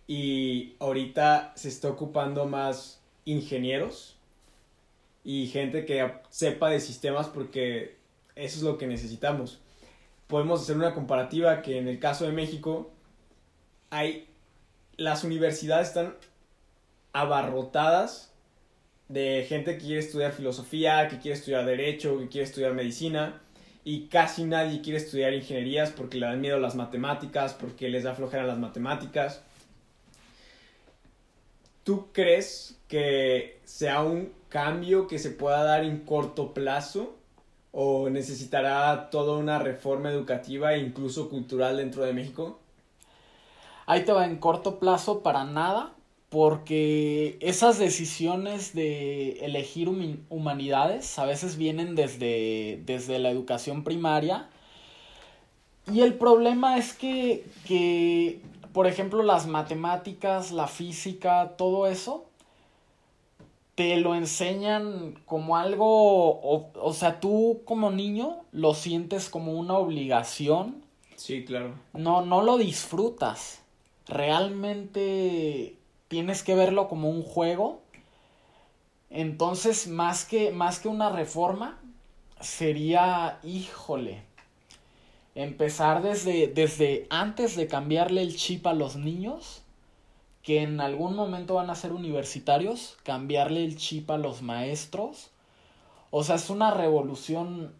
y 0.08 0.74
ahorita 0.80 1.52
se 1.54 1.68
está 1.68 1.88
ocupando 1.88 2.46
más 2.46 2.98
ingenieros 3.24 4.16
y 5.24 5.46
gente 5.48 5.84
que 5.84 6.12
sepa 6.30 6.70
de 6.70 6.80
sistemas 6.80 7.28
porque 7.28 7.96
eso 8.34 8.56
es 8.58 8.62
lo 8.62 8.78
que 8.78 8.86
necesitamos 8.86 9.60
podemos 10.32 10.62
hacer 10.62 10.76
una 10.76 10.94
comparativa 10.94 11.60
que 11.60 11.76
en 11.76 11.88
el 11.88 11.98
caso 11.98 12.24
de 12.24 12.32
México 12.32 12.90
hay 13.90 14.26
las 14.96 15.24
universidades 15.24 15.88
están 15.88 16.14
abarrotadas 17.12 18.32
de 19.08 19.44
gente 19.46 19.76
que 19.76 19.84
quiere 19.84 20.00
estudiar 20.00 20.32
filosofía, 20.32 21.06
que 21.08 21.18
quiere 21.18 21.36
estudiar 21.36 21.66
derecho, 21.66 22.18
que 22.18 22.28
quiere 22.28 22.46
estudiar 22.46 22.72
medicina 22.72 23.42
y 23.84 24.06
casi 24.06 24.44
nadie 24.44 24.80
quiere 24.80 25.00
estudiar 25.00 25.34
ingenierías 25.34 25.90
porque 25.90 26.16
le 26.16 26.24
dan 26.24 26.40
miedo 26.40 26.58
las 26.58 26.76
matemáticas, 26.76 27.52
porque 27.52 27.90
les 27.90 28.04
da 28.04 28.14
flojera 28.14 28.44
las 28.44 28.58
matemáticas. 28.58 29.42
¿Tú 31.84 32.10
crees 32.10 32.80
que 32.92 33.58
sea 33.64 34.02
un 34.02 34.34
cambio 34.50 35.06
que 35.06 35.18
se 35.18 35.30
pueda 35.30 35.64
dar 35.64 35.82
en 35.82 36.00
corto 36.00 36.52
plazo 36.52 37.14
o 37.70 38.10
necesitará 38.10 39.08
toda 39.08 39.38
una 39.38 39.58
reforma 39.58 40.10
educativa 40.10 40.74
e 40.74 40.80
incluso 40.80 41.30
cultural 41.30 41.78
dentro 41.78 42.04
de 42.04 42.12
México? 42.12 42.58
Ahí 43.86 44.04
te 44.04 44.12
va 44.12 44.26
en 44.26 44.36
corto 44.36 44.78
plazo 44.78 45.22
para 45.22 45.44
nada, 45.44 45.94
porque 46.28 47.38
esas 47.40 47.78
decisiones 47.78 48.74
de 48.74 49.38
elegir 49.40 49.88
humanidades 50.28 51.18
a 51.18 51.24
veces 51.24 51.56
vienen 51.56 51.94
desde, 51.94 52.82
desde 52.84 53.18
la 53.18 53.30
educación 53.30 53.84
primaria. 53.84 54.50
Y 55.90 56.02
el 56.02 56.12
problema 56.12 56.76
es 56.76 56.92
que, 56.92 57.46
que, 57.66 58.42
por 58.74 58.86
ejemplo, 58.86 59.22
las 59.22 59.46
matemáticas, 59.46 60.52
la 60.52 60.66
física, 60.66 61.54
todo 61.56 61.86
eso, 61.86 62.26
te 63.74 63.96
lo 63.96 64.14
enseñan 64.14 65.18
como 65.24 65.56
algo, 65.56 66.40
o, 66.74 66.92
sea, 66.92 67.20
tú 67.20 67.62
como 67.64 67.90
niño 67.90 68.44
lo 68.52 68.74
sientes 68.74 69.30
como 69.30 69.52
una 69.54 69.74
obligación. 69.74 70.84
Sí, 71.16 71.44
claro. 71.44 71.74
No, 71.94 72.24
no 72.24 72.42
lo 72.42 72.58
disfrutas. 72.58 73.62
Realmente 74.06 75.76
tienes 76.08 76.42
que 76.42 76.54
verlo 76.54 76.88
como 76.88 77.08
un 77.08 77.22
juego. 77.22 77.80
Entonces, 79.08 79.88
más 79.88 80.24
que, 80.24 80.52
más 80.52 80.78
que 80.78 80.88
una 80.88 81.10
reforma, 81.10 81.80
sería, 82.40 83.38
híjole, 83.42 84.22
empezar 85.34 86.02
desde, 86.02 86.48
desde 86.48 87.06
antes 87.08 87.56
de 87.56 87.68
cambiarle 87.68 88.22
el 88.22 88.36
chip 88.36 88.66
a 88.66 88.74
los 88.74 88.96
niños 88.96 89.61
que 90.42 90.62
en 90.62 90.80
algún 90.80 91.14
momento 91.14 91.54
van 91.54 91.70
a 91.70 91.74
ser 91.74 91.92
universitarios, 91.92 92.96
cambiarle 93.04 93.64
el 93.64 93.76
chip 93.76 94.10
a 94.10 94.18
los 94.18 94.42
maestros. 94.42 95.30
O 96.10 96.24
sea, 96.24 96.36
es 96.36 96.50
una 96.50 96.72
revolución 96.72 97.72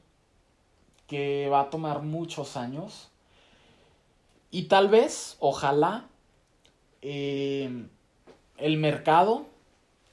que 1.09 1.49
va 1.51 1.63
a 1.63 1.71
tomar 1.71 2.03
muchos 2.03 2.57
años. 2.57 3.11
Y 4.51 4.65
tal 4.65 4.89
vez, 4.89 5.37
ojalá, 5.41 6.07
eh, 7.03 7.87
el 8.59 8.77
mercado 8.77 9.47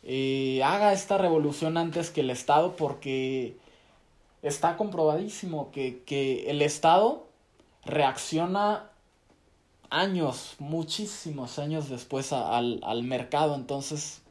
eh, 0.03 0.61
haga 0.63 0.91
esta 0.91 1.17
revolución 1.17 1.77
antes 1.77 2.09
que 2.09 2.21
el 2.21 2.31
Estado 2.31 2.75
porque 2.75 3.57
está 4.41 4.75
comprobadísimo 4.75 5.71
que, 5.71 6.01
que 6.03 6.49
el 6.49 6.61
Estado 6.61 7.27
reacciona 7.85 8.88
años, 9.89 10.55
muchísimos 10.59 11.59
años 11.59 11.89
después 11.89 12.33
al, 12.33 12.79
al 12.83 13.03
mercado, 13.03 13.55
entonces 13.55 14.21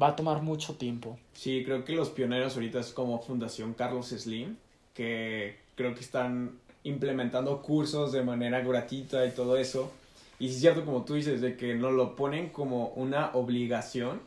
va 0.00 0.08
a 0.08 0.16
tomar 0.16 0.42
mucho 0.42 0.74
tiempo. 0.74 1.18
Sí, 1.32 1.62
creo 1.64 1.84
que 1.84 1.94
los 1.94 2.10
pioneros 2.10 2.54
ahorita 2.54 2.80
es 2.80 2.92
como 2.92 3.20
Fundación 3.20 3.74
Carlos 3.74 4.08
Slim, 4.08 4.56
que 4.94 5.56
creo 5.74 5.94
que 5.94 6.00
están 6.00 6.58
implementando 6.84 7.62
cursos 7.62 8.12
de 8.12 8.22
manera 8.22 8.60
gratuita 8.60 9.26
y 9.26 9.30
todo 9.30 9.56
eso. 9.56 9.90
Y 10.38 10.48
es 10.48 10.60
cierto, 10.60 10.84
como 10.84 11.04
tú 11.04 11.14
dices, 11.14 11.40
de 11.40 11.56
que 11.56 11.74
nos 11.74 11.92
lo 11.92 12.14
ponen 12.14 12.50
como 12.50 12.88
una 12.88 13.30
obligación 13.34 14.20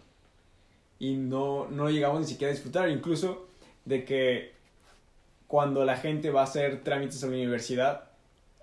y 0.97 1.13
no, 1.13 1.67
no 1.69 1.89
llegamos 1.89 2.21
ni 2.21 2.27
siquiera 2.27 2.51
a 2.51 2.53
disfrutar. 2.53 2.89
Incluso 2.89 3.47
de 3.85 4.03
que 4.03 4.53
cuando 5.47 5.85
la 5.85 5.97
gente 5.97 6.31
va 6.31 6.41
a 6.41 6.45
hacer 6.45 6.83
trámites 6.83 7.23
a 7.23 7.27
la 7.27 7.33
universidad, 7.33 8.09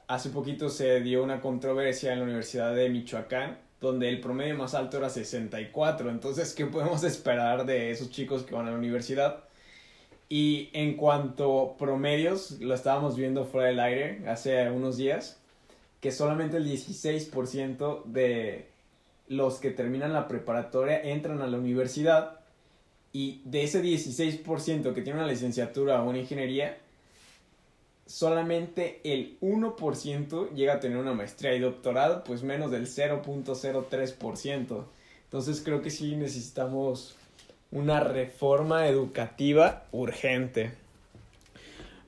hace 0.08 0.30
poquito 0.30 0.68
se 0.68 1.00
dio 1.00 1.22
una 1.22 1.40
controversia 1.40 2.12
en 2.12 2.18
la 2.20 2.24
Universidad 2.24 2.74
de 2.74 2.88
Michoacán 2.88 3.58
donde 3.80 4.08
el 4.08 4.20
promedio 4.20 4.56
más 4.56 4.74
alto 4.74 4.96
era 4.96 5.10
64. 5.10 6.10
Entonces, 6.10 6.54
¿qué 6.54 6.66
podemos 6.66 7.04
esperar 7.04 7.66
de 7.66 7.90
esos 7.90 8.10
chicos 8.10 8.42
que 8.42 8.54
van 8.54 8.66
a 8.66 8.70
la 8.70 8.78
universidad? 8.78 9.44
Y 10.28 10.70
en 10.72 10.96
cuanto 10.96 11.60
a 11.60 11.76
promedios, 11.76 12.52
lo 12.60 12.74
estábamos 12.74 13.16
viendo 13.16 13.44
fuera 13.44 13.68
del 13.68 13.80
aire 13.80 14.22
hace 14.28 14.70
unos 14.70 14.96
días, 14.96 15.40
que 16.00 16.10
solamente 16.10 16.56
el 16.56 16.66
16% 16.66 18.04
de 18.04 18.68
los 19.28 19.58
que 19.58 19.70
terminan 19.70 20.12
la 20.12 20.28
preparatoria 20.28 21.00
entran 21.00 21.40
a 21.42 21.46
la 21.46 21.58
universidad 21.58 22.40
y 23.12 23.40
de 23.44 23.64
ese 23.64 23.82
16% 23.82 24.94
que 24.94 25.02
tiene 25.02 25.18
una 25.18 25.28
licenciatura 25.28 26.02
o 26.02 26.08
una 26.08 26.18
ingeniería, 26.18 26.78
solamente 28.06 29.00
el 29.04 29.38
1% 29.40 30.52
llega 30.54 30.74
a 30.74 30.80
tener 30.80 30.96
una 30.96 31.12
maestría 31.12 31.54
y 31.54 31.60
doctorado, 31.60 32.24
pues 32.24 32.42
menos 32.42 32.70
del 32.70 32.86
0.03%. 32.86 34.84
Entonces 35.24 35.60
creo 35.64 35.82
que 35.82 35.90
sí 35.90 36.16
necesitamos 36.16 37.16
una 37.72 38.00
reforma 38.00 38.86
educativa 38.86 39.84
urgente. 39.92 40.72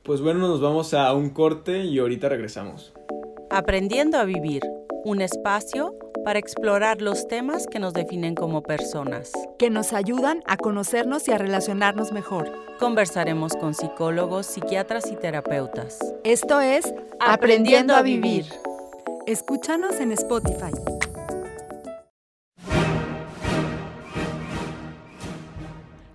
Pues 0.04 0.20
bueno, 0.20 0.40
nos 0.40 0.60
vamos 0.60 0.94
a 0.94 1.12
un 1.12 1.30
corte 1.30 1.84
y 1.84 1.98
ahorita 1.98 2.28
regresamos. 2.28 2.92
Aprendiendo 3.50 4.18
a 4.18 4.24
vivir, 4.24 4.62
un 5.08 5.22
espacio 5.22 5.94
para 6.22 6.38
explorar 6.38 7.00
los 7.00 7.26
temas 7.28 7.66
que 7.66 7.78
nos 7.78 7.94
definen 7.94 8.34
como 8.34 8.62
personas. 8.62 9.32
Que 9.58 9.70
nos 9.70 9.94
ayudan 9.94 10.42
a 10.46 10.58
conocernos 10.58 11.26
y 11.28 11.32
a 11.32 11.38
relacionarnos 11.38 12.12
mejor. 12.12 12.52
Conversaremos 12.78 13.54
con 13.54 13.72
psicólogos, 13.72 14.46
psiquiatras 14.46 15.10
y 15.10 15.16
terapeutas. 15.16 15.98
Esto 16.24 16.60
es 16.60 16.92
Aprendiendo 17.20 17.94
a 17.94 18.02
Vivir. 18.02 18.44
Escúchanos 19.26 19.98
en 19.98 20.12
Spotify. 20.12 20.72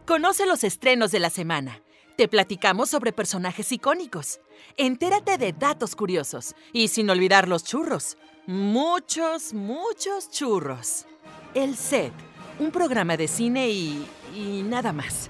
Conoce 0.06 0.46
los 0.46 0.64
estrenos 0.64 1.10
de 1.10 1.20
la 1.20 1.32
semana. 1.32 1.82
Te 2.16 2.28
platicamos 2.28 2.92
sobre 2.92 3.12
personajes 3.12 3.72
icónicos. 3.72 4.40
Entérate 4.78 5.40
de 5.40 5.52
datos 5.52 5.96
curiosos. 5.96 6.54
Y 6.72 6.90
sin 6.90 7.10
olvidar 7.10 7.48
los 7.48 7.64
churros. 7.64 8.18
Muchos, 8.46 9.54
muchos 9.54 10.30
churros. 10.30 11.06
El 11.54 11.76
Set, 11.76 12.12
un 12.60 12.72
programa 12.72 13.16
de 13.16 13.30
cine 13.30 13.70
y, 13.70 14.06
y 14.36 14.64
nada 14.64 14.92
más. 14.92 15.30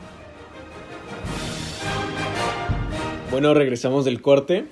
Bueno, 3.29 3.53
regresamos 3.53 4.03
del 4.03 4.19
corte 4.23 4.65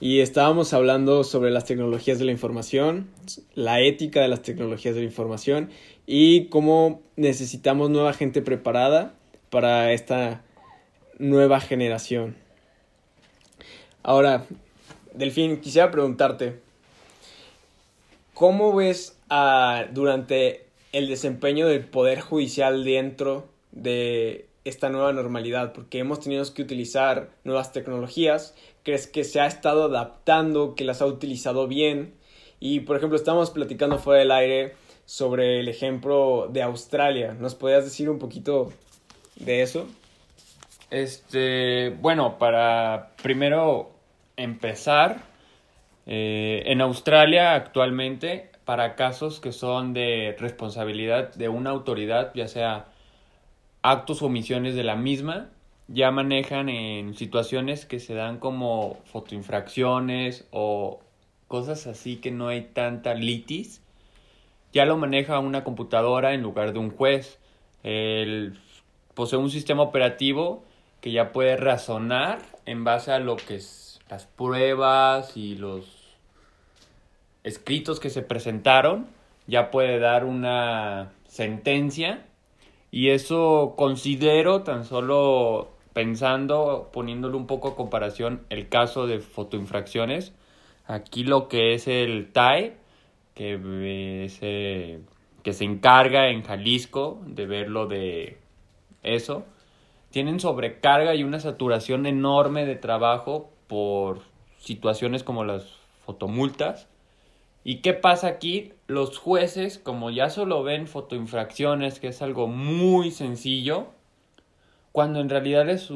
y 0.00 0.18
estábamos 0.18 0.74
hablando 0.74 1.22
sobre 1.22 1.52
las 1.52 1.66
tecnologías 1.66 2.18
de 2.18 2.24
la 2.24 2.32
información, 2.32 3.06
la 3.54 3.80
ética 3.80 4.22
de 4.22 4.28
las 4.28 4.42
tecnologías 4.42 4.96
de 4.96 5.02
la 5.02 5.06
información 5.06 5.70
y 6.04 6.46
cómo 6.46 7.00
necesitamos 7.14 7.90
nueva 7.90 8.12
gente 8.12 8.42
preparada 8.42 9.14
para 9.50 9.92
esta 9.92 10.42
nueva 11.20 11.60
generación. 11.60 12.34
Ahora, 14.02 14.46
Delfín, 15.14 15.60
quisiera 15.60 15.92
preguntarte, 15.92 16.66
¿cómo 18.38 18.72
ves 18.72 19.18
durante 19.90 20.66
el 20.92 21.08
desempeño 21.08 21.66
del 21.66 21.84
Poder 21.84 22.20
Judicial 22.20 22.84
dentro 22.84 23.48
de 23.72 24.46
esta 24.64 24.90
nueva 24.90 25.12
normalidad? 25.12 25.72
Porque 25.72 25.98
hemos 25.98 26.20
tenido 26.20 26.44
que 26.54 26.62
utilizar 26.62 27.30
nuevas 27.42 27.72
tecnologías. 27.72 28.54
¿Crees 28.84 29.08
que 29.08 29.24
se 29.24 29.40
ha 29.40 29.46
estado 29.46 29.86
adaptando, 29.86 30.76
que 30.76 30.84
las 30.84 31.02
ha 31.02 31.06
utilizado 31.06 31.66
bien? 31.66 32.14
Y, 32.60 32.80
por 32.80 32.96
ejemplo, 32.96 33.16
estamos 33.16 33.50
platicando 33.50 33.98
fuera 33.98 34.20
del 34.20 34.30
aire 34.30 34.74
sobre 35.04 35.58
el 35.58 35.68
ejemplo 35.68 36.48
de 36.48 36.62
Australia. 36.62 37.34
¿Nos 37.34 37.56
podrías 37.56 37.84
decir 37.84 38.08
un 38.08 38.20
poquito 38.20 38.72
de 39.34 39.62
eso? 39.62 39.88
Este, 40.90 41.90
bueno, 41.90 42.38
para 42.38 43.14
primero 43.20 43.90
empezar, 44.36 45.24
eh, 46.10 46.62
en 46.64 46.80
Australia 46.80 47.54
actualmente, 47.54 48.50
para 48.64 48.96
casos 48.96 49.40
que 49.40 49.52
son 49.52 49.92
de 49.92 50.34
responsabilidad 50.38 51.34
de 51.34 51.50
una 51.50 51.68
autoridad, 51.68 52.32
ya 52.34 52.48
sea 52.48 52.86
actos 53.82 54.22
o 54.22 54.26
omisiones 54.26 54.74
de 54.74 54.84
la 54.84 54.96
misma, 54.96 55.50
ya 55.86 56.10
manejan 56.10 56.70
en 56.70 57.14
situaciones 57.14 57.84
que 57.84 58.00
se 58.00 58.14
dan 58.14 58.38
como 58.38 58.96
fotoinfracciones 59.04 60.48
o 60.50 61.00
cosas 61.46 61.86
así 61.86 62.16
que 62.16 62.30
no 62.30 62.48
hay 62.48 62.62
tanta 62.62 63.12
litis, 63.12 63.82
ya 64.72 64.86
lo 64.86 64.96
maneja 64.96 65.38
una 65.40 65.62
computadora 65.62 66.32
en 66.32 66.40
lugar 66.42 66.72
de 66.72 66.78
un 66.78 66.90
juez. 66.90 67.38
El 67.82 68.58
posee 69.12 69.38
un 69.38 69.50
sistema 69.50 69.82
operativo 69.82 70.64
que 71.02 71.12
ya 71.12 71.32
puede 71.32 71.56
razonar 71.56 72.40
en 72.64 72.84
base 72.84 73.12
a 73.12 73.18
lo 73.18 73.36
que 73.36 73.56
es 73.56 74.00
las 74.08 74.24
pruebas 74.24 75.36
y 75.36 75.56
los 75.56 75.97
escritos 77.48 78.00
que 78.00 78.10
se 78.10 78.22
presentaron, 78.22 79.06
ya 79.46 79.70
puede 79.70 79.98
dar 79.98 80.24
una 80.24 81.12
sentencia 81.26 82.24
y 82.90 83.10
eso 83.10 83.74
considero 83.76 84.62
tan 84.62 84.84
solo 84.84 85.70
pensando, 85.92 86.90
poniéndolo 86.92 87.36
un 87.36 87.46
poco 87.46 87.68
a 87.68 87.76
comparación 87.76 88.42
el 88.50 88.68
caso 88.68 89.06
de 89.06 89.20
fotoinfracciones, 89.20 90.32
aquí 90.86 91.24
lo 91.24 91.48
que 91.48 91.74
es 91.74 91.88
el 91.88 92.30
TAE, 92.32 92.76
que, 93.34 94.26
se, 94.30 95.00
que 95.42 95.52
se 95.52 95.64
encarga 95.64 96.28
en 96.30 96.42
Jalisco 96.42 97.20
de 97.26 97.46
ver 97.46 97.68
lo 97.68 97.86
de 97.86 98.38
eso, 99.02 99.44
tienen 100.10 100.40
sobrecarga 100.40 101.14
y 101.14 101.24
una 101.24 101.40
saturación 101.40 102.06
enorme 102.06 102.64
de 102.64 102.76
trabajo 102.76 103.50
por 103.66 104.20
situaciones 104.58 105.22
como 105.22 105.44
las 105.44 105.78
fotomultas. 106.04 106.88
¿Y 107.68 107.82
qué 107.82 107.92
pasa 107.92 108.28
aquí? 108.28 108.72
Los 108.86 109.18
jueces, 109.18 109.78
como 109.78 110.08
ya 110.08 110.30
solo 110.30 110.62
ven 110.62 110.86
fotoinfracciones, 110.86 112.00
que 112.00 112.08
es 112.08 112.22
algo 112.22 112.46
muy 112.46 113.10
sencillo, 113.10 113.88
cuando 114.90 115.20
en 115.20 115.28
realidad 115.28 115.66
les 115.66 115.92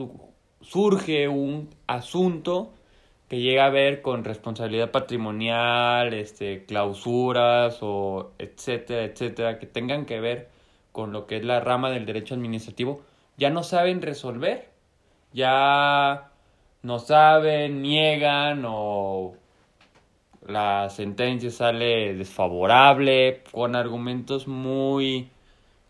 surge 0.61 1.29
un 1.29 1.71
asunto 1.87 2.75
que 3.27 3.41
llega 3.41 3.65
a 3.65 3.71
ver 3.71 4.03
con 4.03 4.23
responsabilidad 4.23 4.91
patrimonial, 4.91 6.13
este, 6.13 6.67
clausuras 6.67 7.79
o 7.81 8.33
etcétera, 8.39 9.05
etcétera, 9.05 9.59
que 9.59 9.67
tengan 9.67 10.05
que 10.05 10.21
ver 10.21 10.51
con 10.93 11.11
lo 11.13 11.27
que 11.27 11.39
es 11.39 11.45
la 11.47 11.61
rama 11.61 11.89
del 11.89 12.05
derecho 12.05 12.35
administrativo, 12.35 13.01
ya 13.39 13.49
no 13.49 13.63
saben 13.63 14.03
resolver, 14.03 14.69
ya 15.33 16.33
no 16.83 16.99
saben, 16.99 17.81
niegan 17.81 18.63
o 18.67 19.37
la 20.47 20.91
sentencia 20.91 21.51
sale 21.51 22.15
desfavorable 22.15 23.43
con 23.53 23.77
argumentos 23.77 24.49
muy 24.49 25.31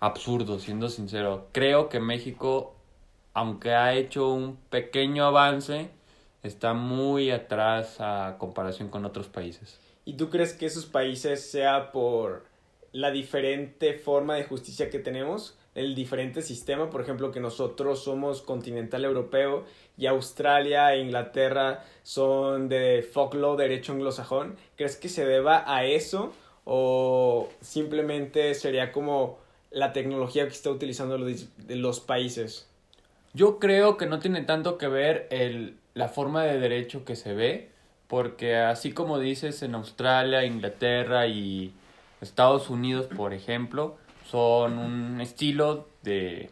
absurdos, 0.01 0.63
siendo 0.63 0.89
sincero. 0.89 1.49
Creo 1.53 1.89
que 1.89 2.01
México, 2.01 2.75
aunque 3.35 3.73
ha 3.73 3.95
hecho 3.95 4.33
un 4.33 4.57
pequeño 4.69 5.25
avance, 5.25 5.91
está 6.43 6.75
muy 6.75 7.31
atrás 7.31 7.97
a 8.01 8.37
comparación 8.39 8.89
con 8.89 9.05
otros 9.05 9.29
países. 9.29 9.79
¿Y 10.05 10.15
tú 10.15 10.29
crees 10.29 10.53
que 10.53 10.67
esos 10.67 10.87
países 10.87 11.51
sea 11.51 11.93
por 11.93 12.45
la 12.93 13.11
diferente 13.11 13.95
forma 13.95 14.35
de 14.35 14.45
justicia 14.45 14.91
que 14.91 14.99
tenemos, 14.99 15.57
el 15.75 15.95
diferente 15.95 16.43
sistema, 16.43 16.91
por 16.91 17.01
ejemplo, 17.01 17.31
que 17.31 17.41
nosotros 17.41 18.05
somos 18.05 18.43
continental 18.43 19.05
europeo 19.05 19.65
y 19.97 20.07
Australia 20.07 20.95
e 20.95 21.01
Inglaterra 21.01 21.85
son 22.03 22.69
de 22.69 23.03
folklore, 23.03 23.63
derecho 23.63 23.93
anglosajón, 23.93 24.57
¿crees 24.77 24.97
que 24.97 25.09
se 25.09 25.25
deba 25.25 25.65
a 25.67 25.85
eso 25.85 26.33
o 26.65 27.49
simplemente 27.61 28.55
sería 28.55 28.93
como 28.93 29.39
la 29.71 29.93
tecnología 29.93 30.45
que 30.45 30.53
está 30.53 30.71
utilizando 30.71 31.19
los, 31.19 31.47
los 31.69 32.01
países? 32.01 32.69
Yo 33.35 33.59
creo 33.59 33.97
que 33.97 34.07
no 34.07 34.19
tiene 34.19 34.43
tanto 34.43 34.77
que 34.77 34.89
ver 34.89 35.27
el, 35.31 35.77
la 35.95 36.09
forma 36.09 36.45
de 36.45 36.59
derecho 36.59 37.05
que 37.05 37.17
se 37.17 37.35
ve, 37.35 37.71
porque 38.09 38.57
así 38.57 38.93
como 38.93 39.19
dices 39.19 39.63
en 39.63 39.75
Australia, 39.75 40.45
Inglaterra 40.45 41.27
y 41.27 41.73
Estados 42.21 42.69
Unidos, 42.69 43.07
por 43.07 43.33
ejemplo, 43.33 43.97
son 44.27 44.79
un 44.79 45.21
estilo 45.21 45.89
de 46.03 46.51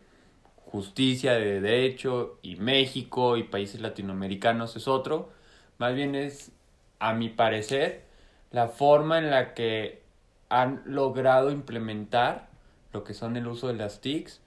justicia, 0.71 1.35
de 1.35 1.61
derecho, 1.61 2.39
y 2.43 2.57
México 2.57 3.37
y 3.37 3.43
países 3.45 3.81
latinoamericanos 3.81 4.77
es 4.77 4.89
otro. 4.89 5.31
Más 5.79 5.95
bien 5.95 6.15
es, 6.15 6.53
a 6.99 7.13
mi 7.15 7.29
parecer, 7.29 8.05
la 8.51 8.69
forma 8.69 9.19
en 9.19 9.31
la 9.31 9.55
que 9.55 10.03
han 10.49 10.83
logrado 10.85 11.51
implementar 11.51 12.49
lo 12.93 13.05
que 13.05 13.15
son 13.15 13.37
el 13.37 13.47
uso 13.47 13.69
de 13.69 13.75
las 13.75 14.01
TICs 14.01 14.41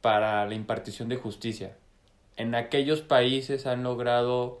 para 0.00 0.46
la 0.46 0.54
impartición 0.54 1.08
de 1.08 1.16
justicia. 1.16 1.76
En 2.36 2.54
aquellos 2.54 3.00
países 3.02 3.66
han 3.66 3.82
logrado 3.82 4.60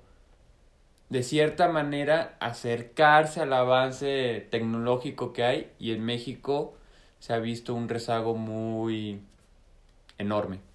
de 1.08 1.22
cierta 1.22 1.68
manera 1.68 2.36
acercarse 2.40 3.40
al 3.40 3.52
avance 3.52 4.46
tecnológico 4.50 5.32
que 5.32 5.44
hay 5.44 5.72
y 5.78 5.92
en 5.92 6.04
México 6.04 6.74
se 7.18 7.32
ha 7.32 7.38
visto 7.38 7.74
un 7.74 7.88
rezago 7.88 8.36
muy 8.36 9.20
enorme. 10.18 10.69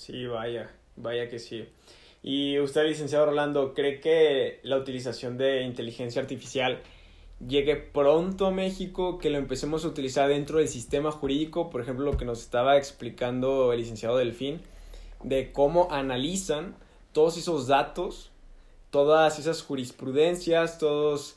Sí, 0.00 0.26
vaya, 0.26 0.70
vaya 0.96 1.28
que 1.28 1.38
sí. 1.38 1.68
Y 2.22 2.58
usted, 2.58 2.86
licenciado 2.86 3.26
Rolando, 3.26 3.74
¿cree 3.74 4.00
que 4.00 4.58
la 4.62 4.78
utilización 4.78 5.36
de 5.36 5.60
inteligencia 5.62 6.22
artificial 6.22 6.80
llegue 7.46 7.76
pronto 7.76 8.46
a 8.46 8.50
México, 8.50 9.18
que 9.18 9.28
lo 9.28 9.36
empecemos 9.36 9.84
a 9.84 9.88
utilizar 9.88 10.30
dentro 10.30 10.56
del 10.56 10.68
sistema 10.68 11.10
jurídico, 11.12 11.68
por 11.68 11.82
ejemplo, 11.82 12.06
lo 12.06 12.16
que 12.16 12.24
nos 12.24 12.40
estaba 12.40 12.78
explicando 12.78 13.74
el 13.74 13.80
licenciado 13.80 14.16
Delfín, 14.16 14.62
de 15.22 15.52
cómo 15.52 15.88
analizan 15.90 16.76
todos 17.12 17.36
esos 17.36 17.66
datos, 17.66 18.30
todas 18.88 19.38
esas 19.38 19.60
jurisprudencias, 19.60 20.78
todos 20.78 21.36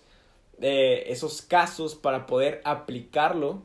eh, 0.62 1.04
esos 1.08 1.41
casos 1.41 1.95
para 1.95 2.28
poder 2.28 2.62
aplicarlo 2.63 3.62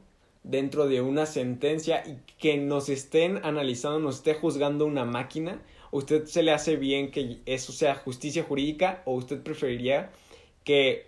dentro 0.48 0.88
de 0.88 1.02
una 1.02 1.26
sentencia 1.26 2.02
y 2.06 2.18
que 2.38 2.56
nos 2.56 2.88
estén 2.88 3.44
analizando, 3.44 3.98
nos 4.00 4.16
esté 4.16 4.34
juzgando 4.34 4.86
una 4.86 5.04
máquina. 5.04 5.60
¿Usted 5.90 6.24
se 6.24 6.42
le 6.42 6.52
hace 6.52 6.76
bien 6.76 7.10
que 7.10 7.38
eso 7.46 7.70
sea 7.70 7.94
justicia 7.94 8.42
jurídica 8.42 9.02
o 9.04 9.12
usted 9.12 9.42
preferiría 9.42 10.10
que 10.64 11.06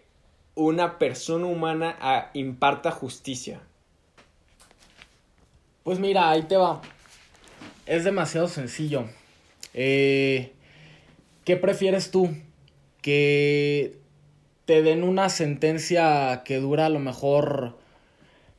una 0.55 0.99
persona 0.99 1.47
humana 1.47 1.97
ah, 2.01 2.31
imparta 2.35 2.91
justicia? 2.91 3.63
Pues 5.85 5.99
mira, 5.99 6.31
ahí 6.31 6.43
te 6.43 6.59
va. 6.59 6.83
Es 7.87 8.05
demasiado 8.05 8.47
sencillo. 8.47 9.07
Eh, 9.73 10.53
¿Qué 11.45 11.57
prefieres 11.57 12.11
tú? 12.11 12.29
¿Que 13.01 13.97
te 14.67 14.83
den 14.83 15.03
una 15.03 15.31
sentencia 15.31 16.43
que 16.45 16.59
dura 16.59 16.87
a 16.87 16.91
lo 16.91 16.99
mejor 16.99 17.80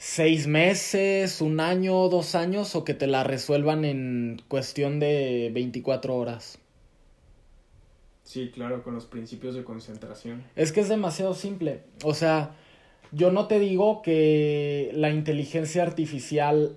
seis 0.02 0.48
meses, 0.48 1.42
un 1.42 1.60
año, 1.60 2.10
dos 2.10 2.34
años 2.34 2.76
o 2.76 2.84
que 2.84 2.96
te 2.96 3.06
la 3.06 3.24
resuelvan 3.24 3.86
en 3.86 4.42
cuestión 4.48 5.00
de 5.00 5.52
24 5.54 6.16
horas? 6.16 6.58
Sí, 8.24 8.50
claro, 8.52 8.82
con 8.82 8.96
los 8.96 9.06
principios 9.06 9.54
de 9.54 9.64
concentración. 9.64 10.44
Es 10.56 10.72
que 10.72 10.80
es 10.80 10.90
demasiado 10.90 11.36
simple. 11.36 11.84
O 12.04 12.16
sea, 12.16 12.56
yo 13.12 13.32
no 13.32 13.46
te 13.46 13.60
digo 13.60 14.02
que 14.02 14.90
la 14.96 15.12
inteligencia 15.12 15.84
artificial 15.84 16.76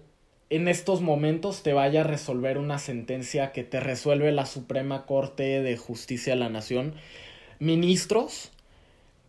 en 0.51 0.69
estos 0.69 1.01
momentos 1.01 1.63
te 1.63 1.73
vaya 1.73 2.03
a 2.03 2.05
resolver 2.05 2.59
una 2.59 2.79
sentencia 2.79 3.53
que 3.53 3.65
te 3.65 3.81
resuelve 3.81 4.33
la 4.33 4.45
Suprema 4.45 5.07
Corte 5.07 5.63
de 5.63 5.79
Justicia 5.79 6.35
de 6.35 6.41
la 6.41 6.51
Nación, 6.51 6.93
ministros, 7.59 8.53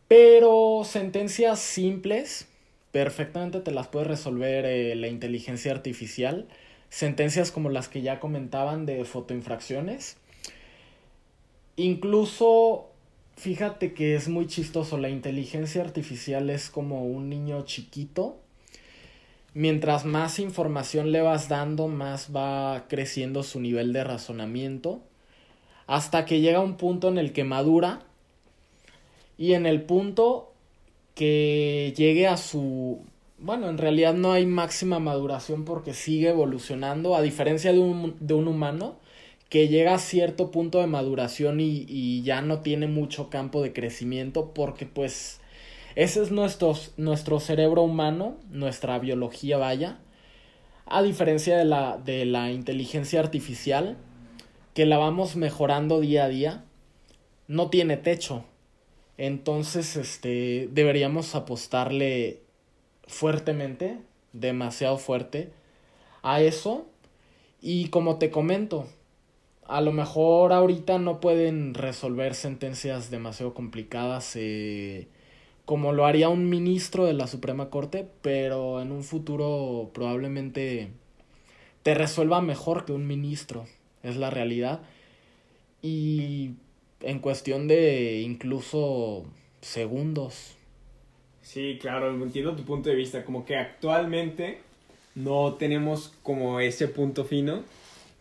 pero 0.09 0.81
sentencias 0.83 1.61
simples 1.61 2.49
perfectamente 2.95 3.59
te 3.59 3.71
las 3.71 3.89
puede 3.89 4.05
resolver 4.05 4.65
eh, 4.65 4.95
la 4.95 5.09
inteligencia 5.09 5.73
artificial. 5.73 6.47
Sentencias 6.87 7.51
como 7.51 7.69
las 7.69 7.89
que 7.89 8.01
ya 8.01 8.21
comentaban 8.21 8.85
de 8.85 9.03
fotoinfracciones 9.03 10.15
Incluso, 11.75 12.85
fíjate 13.35 13.93
que 13.93 14.15
es 14.15 14.29
muy 14.29 14.47
chistoso, 14.47 14.97
la 14.97 15.09
inteligencia 15.09 15.81
artificial 15.81 16.49
es 16.49 16.69
como 16.69 17.03
un 17.03 17.27
niño 17.27 17.65
chiquito. 17.65 18.37
Mientras 19.53 20.05
más 20.05 20.39
información 20.39 21.11
le 21.11 21.19
vas 21.19 21.49
dando, 21.49 21.89
más 21.89 22.33
va 22.33 22.85
creciendo 22.87 23.43
su 23.43 23.59
nivel 23.59 23.91
de 23.91 24.05
razonamiento. 24.05 25.01
Hasta 25.85 26.23
que 26.23 26.39
llega 26.39 26.61
un 26.61 26.77
punto 26.77 27.09
en 27.09 27.17
el 27.17 27.33
que 27.33 27.43
madura. 27.43 28.03
Y 29.37 29.51
en 29.51 29.65
el 29.65 29.81
punto 29.81 30.54
que 31.15 31.93
llegue 31.97 32.27
a 32.27 32.37
su... 32.37 32.99
Bueno, 33.39 33.69
en 33.69 33.77
realidad 33.77 34.13
no 34.13 34.31
hay 34.31 34.45
máxima 34.45 34.99
maduración 34.99 35.65
porque 35.65 35.93
sigue 35.93 36.29
evolucionando. 36.29 37.15
A 37.15 37.21
diferencia 37.21 37.73
de 37.73 37.79
un, 37.79 38.15
de 38.19 38.33
un 38.33 38.47
humano, 38.47 38.97
que 39.49 39.67
llega 39.67 39.93
a 39.93 39.99
cierto 39.99 40.51
punto 40.51 40.79
de 40.79 40.87
maduración 40.87 41.59
y, 41.59 42.21
ya 42.23 42.41
no 42.41 42.59
tiene 42.59 42.87
mucho 42.87 43.29
campo 43.29 43.61
de 43.61 43.73
crecimiento 43.73 44.53
porque 44.53 44.85
pues 44.85 45.39
ese 45.95 46.21
es 46.23 46.31
nuestro, 46.31 46.73
nuestro 46.97 47.39
cerebro 47.39 47.83
humano, 47.83 48.37
nuestra 48.49 48.99
biología 48.99 49.57
vaya, 49.57 49.99
a 50.85 51.01
diferencia 51.01 51.57
de 51.57 51.65
la, 51.65 51.97
de 51.97 52.25
la 52.25 52.51
inteligencia 52.51 53.19
artificial, 53.19 53.97
que 54.73 54.85
la 54.85 54.97
vamos 54.97 55.35
mejorando 55.35 56.01
día 56.01 56.25
a 56.25 56.27
día, 56.27 56.65
no 57.47 57.69
tiene 57.69 57.97
techo. 57.97 58.43
Entonces, 59.17 59.95
este, 59.95 60.69
deberíamos 60.71 61.35
apostarle 61.35 62.41
fuertemente, 63.07 63.99
demasiado 64.33 64.97
fuerte, 64.97 65.51
a 66.23 66.41
eso. 66.41 66.87
Y 67.61 67.89
como 67.89 68.17
te 68.17 68.31
comento, 68.31 68.87
a 69.67 69.81
lo 69.81 69.91
mejor 69.91 70.53
ahorita 70.53 70.99
no 70.99 71.19
pueden 71.19 71.73
resolver 71.73 72.35
sentencias 72.35 73.09
demasiado 73.09 73.53
complicadas 73.53 74.35
eh, 74.35 75.07
como 75.65 75.93
lo 75.93 76.05
haría 76.05 76.29
un 76.29 76.49
ministro 76.49 77.05
de 77.05 77.13
la 77.13 77.27
Suprema 77.27 77.69
Corte, 77.69 78.07
pero 78.21 78.81
en 78.81 78.91
un 78.91 79.03
futuro 79.03 79.89
probablemente 79.93 80.91
te 81.83 81.95
resuelva 81.95 82.41
mejor 82.41 82.85
que 82.85 82.93
un 82.93 83.07
ministro, 83.07 83.65
es 84.03 84.15
la 84.15 84.29
realidad. 84.29 84.81
Y 85.81 86.53
en 87.01 87.19
cuestión 87.19 87.67
de 87.67 88.21
incluso 88.21 89.25
segundos. 89.61 90.55
Sí, 91.41 91.77
claro, 91.79 92.11
entiendo 92.11 92.55
tu 92.55 92.63
punto 92.63 92.89
de 92.89 92.95
vista, 92.95 93.23
como 93.23 93.45
que 93.45 93.55
actualmente 93.55 94.59
no 95.13 95.53
tenemos 95.53 96.13
como 96.23 96.59
ese 96.59 96.87
punto 96.87 97.23
fino 97.23 97.63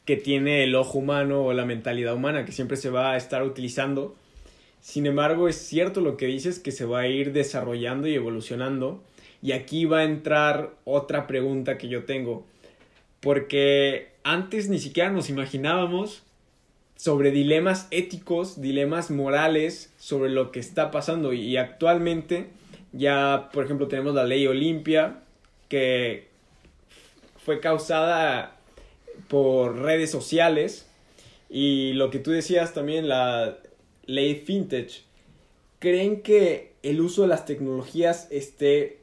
que 0.04 0.16
tiene 0.16 0.64
el 0.64 0.74
ojo 0.74 0.98
humano 0.98 1.42
o 1.42 1.52
la 1.52 1.64
mentalidad 1.64 2.14
humana, 2.14 2.44
que 2.44 2.52
siempre 2.52 2.76
se 2.76 2.90
va 2.90 3.12
a 3.12 3.16
estar 3.16 3.42
utilizando. 3.42 4.14
Sin 4.80 5.06
embargo, 5.06 5.48
es 5.48 5.56
cierto 5.56 6.02
lo 6.02 6.16
que 6.18 6.26
dices, 6.26 6.58
que 6.58 6.72
se 6.72 6.84
va 6.84 7.00
a 7.00 7.08
ir 7.08 7.32
desarrollando 7.32 8.06
y 8.06 8.14
evolucionando. 8.14 9.02
Y 9.42 9.52
aquí 9.52 9.86
va 9.86 10.00
a 10.00 10.04
entrar 10.04 10.74
otra 10.84 11.26
pregunta 11.26 11.78
que 11.78 11.88
yo 11.88 12.04
tengo. 12.04 12.44
Porque 13.20 14.08
antes 14.22 14.68
ni 14.68 14.78
siquiera 14.78 15.10
nos 15.10 15.30
imaginábamos 15.30 16.22
sobre 16.96 17.30
dilemas 17.30 17.88
éticos, 17.90 18.60
dilemas 18.60 19.10
morales, 19.10 19.92
sobre 19.98 20.30
lo 20.30 20.52
que 20.52 20.60
está 20.60 20.90
pasando. 20.90 21.32
Y 21.32 21.56
actualmente 21.56 22.48
ya, 22.92 23.50
por 23.52 23.64
ejemplo, 23.64 23.88
tenemos 23.88 24.14
la 24.14 24.24
ley 24.24 24.46
Olimpia, 24.46 25.22
que 25.68 26.28
fue 27.44 27.60
causada 27.60 28.56
por 29.28 29.80
redes 29.80 30.10
sociales. 30.10 30.86
Y 31.50 31.92
lo 31.94 32.10
que 32.10 32.18
tú 32.18 32.30
decías 32.30 32.72
también, 32.72 33.08
la 33.08 33.58
ley 34.06 34.44
vintage, 34.46 35.02
¿creen 35.78 36.22
que 36.22 36.72
el 36.82 37.00
uso 37.00 37.22
de 37.22 37.28
las 37.28 37.46
tecnologías 37.46 38.28
esté 38.30 38.98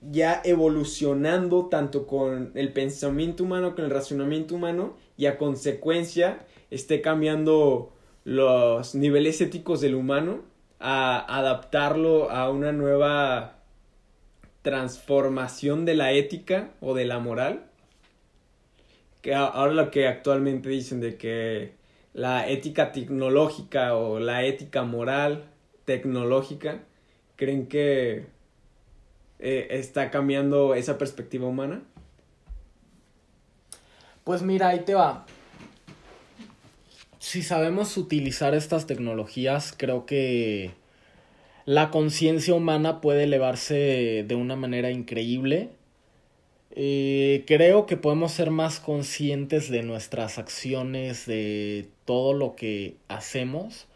ya 0.00 0.40
evolucionando 0.44 1.66
tanto 1.66 2.06
con 2.06 2.52
el 2.54 2.72
pensamiento 2.72 3.44
humano, 3.44 3.74
con 3.74 3.84
el 3.84 3.90
razonamiento 3.90 4.54
humano 4.54 4.96
y 5.18 5.26
a 5.26 5.36
consecuencia 5.36 6.38
esté 6.70 7.02
cambiando 7.02 7.92
los 8.24 8.94
niveles 8.94 9.42
éticos 9.42 9.82
del 9.82 9.94
humano 9.94 10.40
a 10.80 11.36
adaptarlo 11.38 12.30
a 12.30 12.50
una 12.50 12.72
nueva 12.72 13.58
transformación 14.62 15.84
de 15.84 15.94
la 15.94 16.12
ética 16.12 16.70
o 16.80 16.94
de 16.94 17.04
la 17.04 17.18
moral? 17.18 17.68
que 19.22 19.34
ahora 19.34 19.72
lo 19.72 19.90
que 19.90 20.06
actualmente 20.06 20.68
dicen 20.68 21.00
de 21.00 21.16
que 21.16 21.72
la 22.14 22.48
ética 22.48 22.92
tecnológica 22.92 23.94
o 23.94 24.18
la 24.18 24.44
ética 24.44 24.84
moral 24.84 25.44
tecnológica, 25.84 26.80
¿creen 27.36 27.66
que 27.66 28.26
eh, 29.38 29.66
está 29.70 30.10
cambiando 30.10 30.74
esa 30.74 30.98
perspectiva 30.98 31.46
humana? 31.46 31.82
Pues 34.28 34.42
mira, 34.42 34.68
ahí 34.68 34.80
te 34.80 34.92
va. 34.92 35.24
Si 37.18 37.40
sabemos 37.42 37.96
utilizar 37.96 38.54
estas 38.54 38.86
tecnologías, 38.86 39.74
creo 39.74 40.04
que 40.04 40.72
la 41.64 41.90
conciencia 41.90 42.52
humana 42.52 43.00
puede 43.00 43.24
elevarse 43.24 44.26
de 44.28 44.34
una 44.34 44.54
manera 44.54 44.90
increíble 44.90 45.70
eh, 46.72 47.44
creo 47.46 47.86
que 47.86 47.96
podemos 47.96 48.32
ser 48.32 48.50
más 48.50 48.80
conscientes 48.80 49.70
de 49.70 49.82
nuestras 49.82 50.36
acciones, 50.36 51.24
de 51.24 51.88
todo 52.04 52.34
lo 52.34 52.54
que 52.54 52.96
hacemos. 53.08 53.86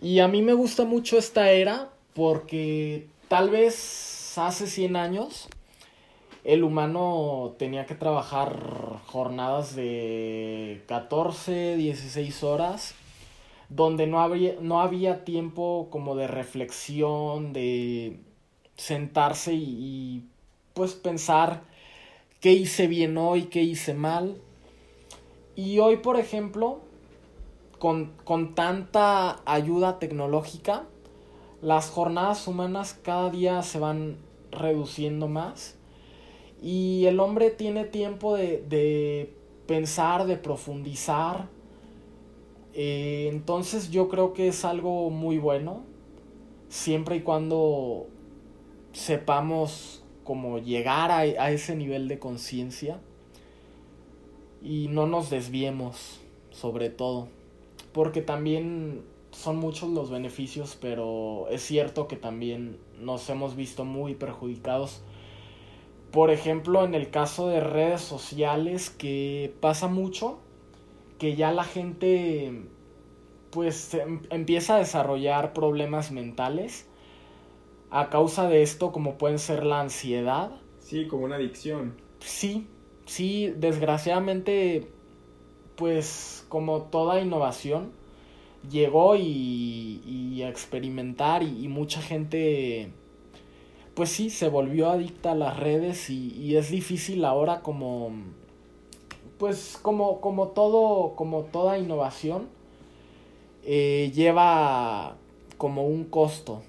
Y 0.00 0.20
a 0.20 0.28
mí 0.28 0.40
me 0.40 0.54
gusta 0.54 0.86
mucho 0.86 1.18
esta 1.18 1.50
era 1.50 1.90
porque 2.14 3.08
tal 3.28 3.50
vez 3.50 4.32
hace 4.38 4.66
100 4.66 4.96
años 4.96 5.50
el 6.44 6.64
humano 6.64 7.54
tenía 7.58 7.86
que 7.86 7.94
trabajar 7.94 9.00
jornadas 9.06 9.76
de 9.76 10.82
14, 10.86 11.76
16 11.76 12.42
horas, 12.42 12.94
donde 13.68 14.06
no 14.06 14.20
había, 14.20 14.56
no 14.60 14.80
había 14.80 15.24
tiempo 15.24 15.88
como 15.90 16.16
de 16.16 16.26
reflexión, 16.26 17.52
de 17.52 18.18
sentarse 18.76 19.54
y 19.54 20.24
pues 20.74 20.94
pensar 20.94 21.62
qué 22.40 22.52
hice 22.52 22.88
bien 22.88 23.16
hoy, 23.18 23.44
qué 23.44 23.62
hice 23.62 23.94
mal. 23.94 24.36
Y 25.54 25.78
hoy, 25.78 25.98
por 25.98 26.18
ejemplo, 26.18 26.80
con, 27.78 28.12
con 28.24 28.56
tanta 28.56 29.40
ayuda 29.44 30.00
tecnológica, 30.00 30.86
las 31.60 31.88
jornadas 31.88 32.48
humanas 32.48 32.98
cada 33.00 33.30
día 33.30 33.62
se 33.62 33.78
van 33.78 34.16
reduciendo 34.50 35.28
más 35.28 35.76
y 36.62 37.06
el 37.06 37.18
hombre 37.18 37.50
tiene 37.50 37.84
tiempo 37.84 38.36
de, 38.36 38.64
de 38.68 39.34
pensar, 39.66 40.26
de 40.26 40.36
profundizar. 40.36 41.48
Eh, 42.72 43.28
entonces 43.30 43.90
yo 43.90 44.08
creo 44.08 44.32
que 44.32 44.48
es 44.48 44.64
algo 44.64 45.10
muy 45.10 45.38
bueno, 45.38 45.82
siempre 46.68 47.16
y 47.16 47.20
cuando 47.20 48.06
sepamos 48.92 50.04
cómo 50.24 50.58
llegar 50.58 51.10
a, 51.10 51.18
a 51.18 51.50
ese 51.50 51.74
nivel 51.74 52.06
de 52.06 52.18
conciencia 52.18 53.00
y 54.62 54.86
no 54.88 55.06
nos 55.06 55.30
desviemos 55.30 56.20
sobre 56.50 56.88
todo, 56.88 57.28
porque 57.92 58.22
también 58.22 59.02
son 59.32 59.56
muchos 59.56 59.90
los 59.90 60.10
beneficios, 60.10 60.78
pero 60.80 61.48
es 61.50 61.62
cierto 61.62 62.06
que 62.06 62.16
también 62.16 62.78
nos 63.00 63.28
hemos 63.30 63.56
visto 63.56 63.84
muy 63.84 64.14
perjudicados. 64.14 65.02
Por 66.12 66.30
ejemplo, 66.30 66.84
en 66.84 66.94
el 66.94 67.10
caso 67.10 67.48
de 67.48 67.60
redes 67.60 68.02
sociales, 68.02 68.90
que 68.90 69.54
pasa 69.60 69.88
mucho, 69.88 70.38
que 71.18 71.34
ya 71.36 71.52
la 71.52 71.64
gente 71.64 72.66
pues 73.50 73.94
em, 73.94 74.20
empieza 74.30 74.76
a 74.76 74.78
desarrollar 74.78 75.52
problemas 75.52 76.10
mentales 76.10 76.86
a 77.90 78.08
causa 78.08 78.48
de 78.48 78.62
esto, 78.62 78.90
como 78.90 79.18
pueden 79.18 79.38
ser 79.38 79.64
la 79.64 79.80
ansiedad. 79.80 80.50
Sí, 80.80 81.06
como 81.06 81.24
una 81.24 81.36
adicción. 81.36 81.94
Sí, 82.20 82.66
sí, 83.04 83.52
desgraciadamente, 83.56 84.88
pues 85.76 86.46
como 86.48 86.82
toda 86.84 87.20
innovación, 87.20 87.92
llegó 88.70 89.16
y, 89.16 90.00
y 90.06 90.42
a 90.42 90.48
experimentar 90.48 91.42
y, 91.42 91.64
y, 91.64 91.68
mucha 91.68 92.00
gente 92.00 92.92
pues 93.94 94.10
sí 94.10 94.30
se 94.30 94.48
volvió 94.48 94.90
adicta 94.90 95.32
a 95.32 95.34
las 95.34 95.58
redes 95.58 96.10
y, 96.10 96.32
y, 96.34 96.56
es 96.56 96.70
difícil 96.70 97.24
ahora 97.24 97.60
como 97.60 98.12
pues 99.38 99.78
como 99.80 100.20
como 100.20 100.48
todo 100.48 101.14
como 101.16 101.42
toda 101.42 101.78
innovación 101.78 102.48
eh, 103.64 104.10
lleva 104.14 105.16
como 105.58 105.86
un 105.86 106.04
costo 106.04 106.62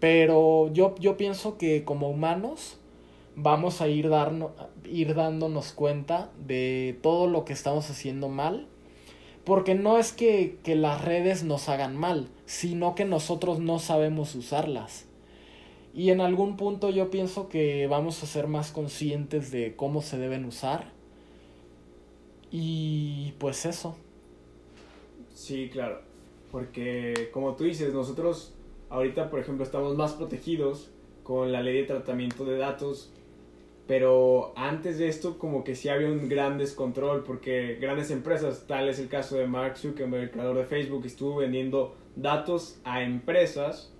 pero 0.00 0.72
yo 0.72 0.94
yo 0.98 1.16
pienso 1.16 1.58
que 1.58 1.84
como 1.84 2.08
humanos 2.08 2.78
vamos 3.36 3.80
a 3.80 3.88
ir 3.88 4.10
ir 4.84 5.14
dándonos 5.14 5.72
cuenta 5.72 6.30
de 6.46 6.98
todo 7.02 7.26
lo 7.26 7.44
que 7.44 7.52
estamos 7.52 7.90
haciendo 7.90 8.28
mal 8.28 8.66
porque 9.48 9.74
no 9.74 9.96
es 9.96 10.12
que, 10.12 10.58
que, 10.62 10.76
las 10.76 11.02
redes 11.02 11.42
nos 11.42 11.70
hagan 11.70 11.96
mal, 11.96 12.28
sino 12.44 12.94
que 12.94 13.06
nosotros 13.06 13.60
no 13.60 13.78
sabemos 13.78 14.34
usarlas. 14.34 15.07
Y 15.98 16.10
en 16.10 16.20
algún 16.20 16.56
punto 16.56 16.90
yo 16.90 17.10
pienso 17.10 17.48
que 17.48 17.88
vamos 17.88 18.22
a 18.22 18.26
ser 18.26 18.46
más 18.46 18.70
conscientes 18.70 19.50
de 19.50 19.74
cómo 19.74 20.00
se 20.00 20.16
deben 20.16 20.44
usar. 20.44 20.92
Y 22.52 23.32
pues 23.38 23.66
eso. 23.66 23.96
Sí, 25.34 25.68
claro. 25.72 26.00
Porque 26.52 27.30
como 27.32 27.56
tú 27.56 27.64
dices, 27.64 27.92
nosotros 27.92 28.54
ahorita, 28.90 29.28
por 29.28 29.40
ejemplo, 29.40 29.64
estamos 29.64 29.96
más 29.96 30.12
protegidos 30.12 30.88
con 31.24 31.50
la 31.50 31.62
ley 31.62 31.78
de 31.78 31.84
tratamiento 31.84 32.44
de 32.44 32.58
datos 32.58 33.10
pero 33.88 34.52
antes 34.54 34.98
de 34.98 35.08
esto 35.08 35.38
como 35.38 35.64
que 35.64 35.74
sí 35.74 35.88
había 35.88 36.08
un 36.08 36.28
gran 36.28 36.58
descontrol 36.58 37.24
porque 37.24 37.78
grandes 37.80 38.10
empresas, 38.10 38.66
tal 38.68 38.86
es 38.90 38.98
el 38.98 39.08
caso 39.08 39.36
de 39.36 39.46
Mark 39.46 39.78
Zuckerberg, 39.78 40.24
el 40.24 40.30
creador 40.30 40.58
de 40.58 40.64
Facebook, 40.64 41.06
estuvo 41.06 41.36
vendiendo 41.36 41.96
datos 42.14 42.78
a 42.84 43.02
empresas 43.02 43.90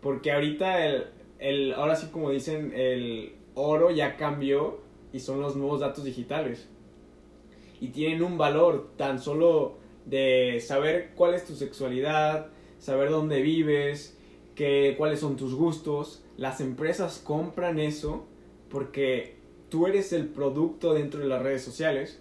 porque 0.00 0.32
ahorita 0.32 0.86
el, 0.86 1.06
el 1.38 1.74
ahora 1.74 1.96
sí 1.96 2.08
como 2.12 2.30
dicen 2.30 2.72
el 2.74 3.34
oro 3.54 3.90
ya 3.90 4.16
cambió 4.16 4.80
y 5.12 5.20
son 5.20 5.40
los 5.40 5.56
nuevos 5.56 5.80
datos 5.80 6.04
digitales. 6.04 6.68
Y 7.80 7.88
tienen 7.88 8.22
un 8.22 8.36
valor 8.36 8.90
tan 8.96 9.20
solo 9.20 9.78
de 10.04 10.62
saber 10.64 11.12
cuál 11.14 11.34
es 11.34 11.44
tu 11.44 11.54
sexualidad, 11.54 12.48
saber 12.78 13.10
dónde 13.10 13.40
vives, 13.42 14.18
que, 14.54 14.94
cuáles 14.98 15.20
son 15.20 15.36
tus 15.36 15.54
gustos, 15.54 16.22
las 16.36 16.60
empresas 16.60 17.18
compran 17.18 17.78
eso 17.78 18.26
porque 18.68 19.36
tú 19.68 19.86
eres 19.86 20.12
el 20.12 20.26
producto 20.26 20.94
dentro 20.94 21.20
de 21.20 21.26
las 21.26 21.42
redes 21.42 21.62
sociales 21.62 22.20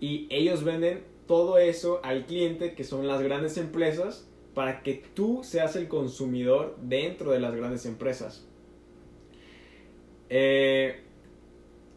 y 0.00 0.26
ellos 0.30 0.64
venden 0.64 1.02
todo 1.26 1.58
eso 1.58 2.00
al 2.02 2.26
cliente 2.26 2.74
que 2.74 2.84
son 2.84 3.08
las 3.08 3.22
grandes 3.22 3.56
empresas 3.56 4.28
para 4.54 4.82
que 4.82 4.94
tú 5.14 5.40
seas 5.42 5.76
el 5.76 5.88
consumidor 5.88 6.76
dentro 6.80 7.32
de 7.32 7.40
las 7.40 7.54
grandes 7.54 7.86
empresas. 7.86 8.46
Eh, 10.30 11.00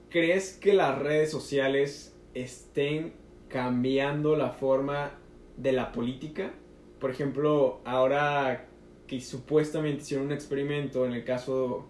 ¿Crees 0.09 0.53
que 0.53 0.73
las 0.73 0.97
redes 0.99 1.29
sociales 1.29 2.15
estén 2.33 3.13
cambiando 3.49 4.35
la 4.35 4.49
forma 4.49 5.11
de 5.57 5.71
la 5.71 5.91
política? 5.91 6.53
Por 6.99 7.11
ejemplo, 7.11 7.81
ahora 7.85 8.67
que 9.05 9.21
supuestamente 9.21 10.01
hicieron 10.01 10.27
un 10.27 10.33
experimento 10.33 11.05
en 11.05 11.13
el 11.13 11.23
caso 11.23 11.85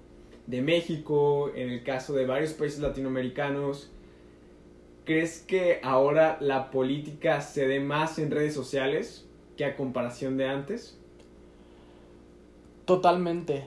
de 0.46 0.62
México, 0.62 1.52
en 1.56 1.70
el 1.70 1.84
caso 1.84 2.14
de 2.14 2.26
varios 2.26 2.54
países 2.54 2.80
latinoamericanos, 2.80 3.92
¿crees 5.06 5.40
que 5.40 5.80
ahora 5.84 6.38
la 6.42 6.72
política 6.72 7.42
se 7.42 7.68
dé 7.68 7.80
más 7.80 8.20
en 8.20 8.32
redes 8.32 8.54
sociales 8.54 9.27
que 9.58 9.66
a 9.66 9.76
comparación 9.76 10.38
de 10.38 10.48
antes? 10.48 10.98
Totalmente. 12.86 13.66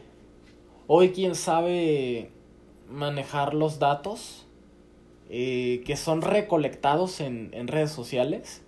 Hoy 0.87 1.11
quien 1.11 1.35
sabe 1.35 2.31
manejar 2.89 3.53
los 3.53 3.79
datos 3.79 4.47
eh, 5.29 5.83
que 5.85 5.97
son 5.97 6.23
recolectados 6.23 7.21
en, 7.21 7.51
en, 7.53 7.69
redes 7.69 7.93
sociales 7.93 8.63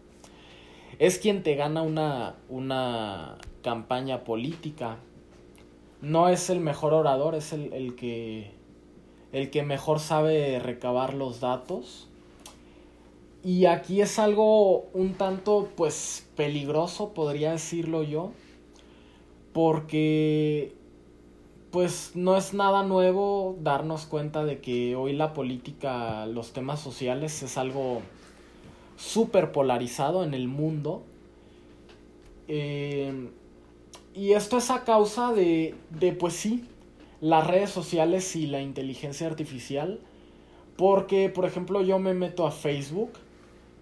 es 0.98 1.18
quien 1.18 1.42
te 1.42 1.54
gana 1.56 1.82
una, 1.82 2.36
una 2.48 3.38
campaña 3.62 4.22
política 4.24 4.98
no 6.02 6.28
es 6.28 6.50
el 6.50 6.60
mejor 6.60 6.92
orador, 6.92 7.34
es 7.36 7.52
el, 7.52 7.72
el, 7.72 7.94
que, 7.94 8.50
el 9.32 9.50
que 9.50 9.62
mejor 9.62 10.00
sabe 10.00 10.58
recabar 10.58 11.14
los 11.14 11.40
datos. 11.40 12.08
Y 13.44 13.66
aquí 13.66 14.00
es 14.00 14.18
algo 14.20 14.86
un 14.92 15.14
tanto 15.14 15.68
pues 15.74 16.28
peligroso, 16.36 17.12
podría 17.12 17.52
decirlo 17.52 18.04
yo, 18.04 18.30
porque 19.52 20.74
pues 21.72 22.12
no 22.14 22.36
es 22.36 22.54
nada 22.54 22.84
nuevo 22.84 23.56
darnos 23.60 24.06
cuenta 24.06 24.44
de 24.44 24.60
que 24.60 24.94
hoy 24.94 25.14
la 25.14 25.32
política, 25.32 26.26
los 26.26 26.52
temas 26.52 26.80
sociales 26.80 27.42
es 27.42 27.58
algo 27.58 28.02
súper 28.96 29.50
polarizado 29.50 30.22
en 30.22 30.34
el 30.34 30.46
mundo. 30.46 31.02
Eh, 32.46 33.30
y 34.14 34.32
esto 34.32 34.58
es 34.58 34.70
a 34.70 34.84
causa 34.84 35.32
de, 35.32 35.74
de, 35.90 36.12
pues 36.12 36.34
sí, 36.34 36.64
las 37.20 37.46
redes 37.46 37.70
sociales 37.70 38.36
y 38.36 38.46
la 38.46 38.60
inteligencia 38.60 39.26
artificial. 39.26 39.98
Porque, 40.76 41.28
por 41.28 41.44
ejemplo, 41.44 41.82
yo 41.82 41.98
me 41.98 42.14
meto 42.14 42.46
a 42.46 42.50
Facebook 42.50 43.12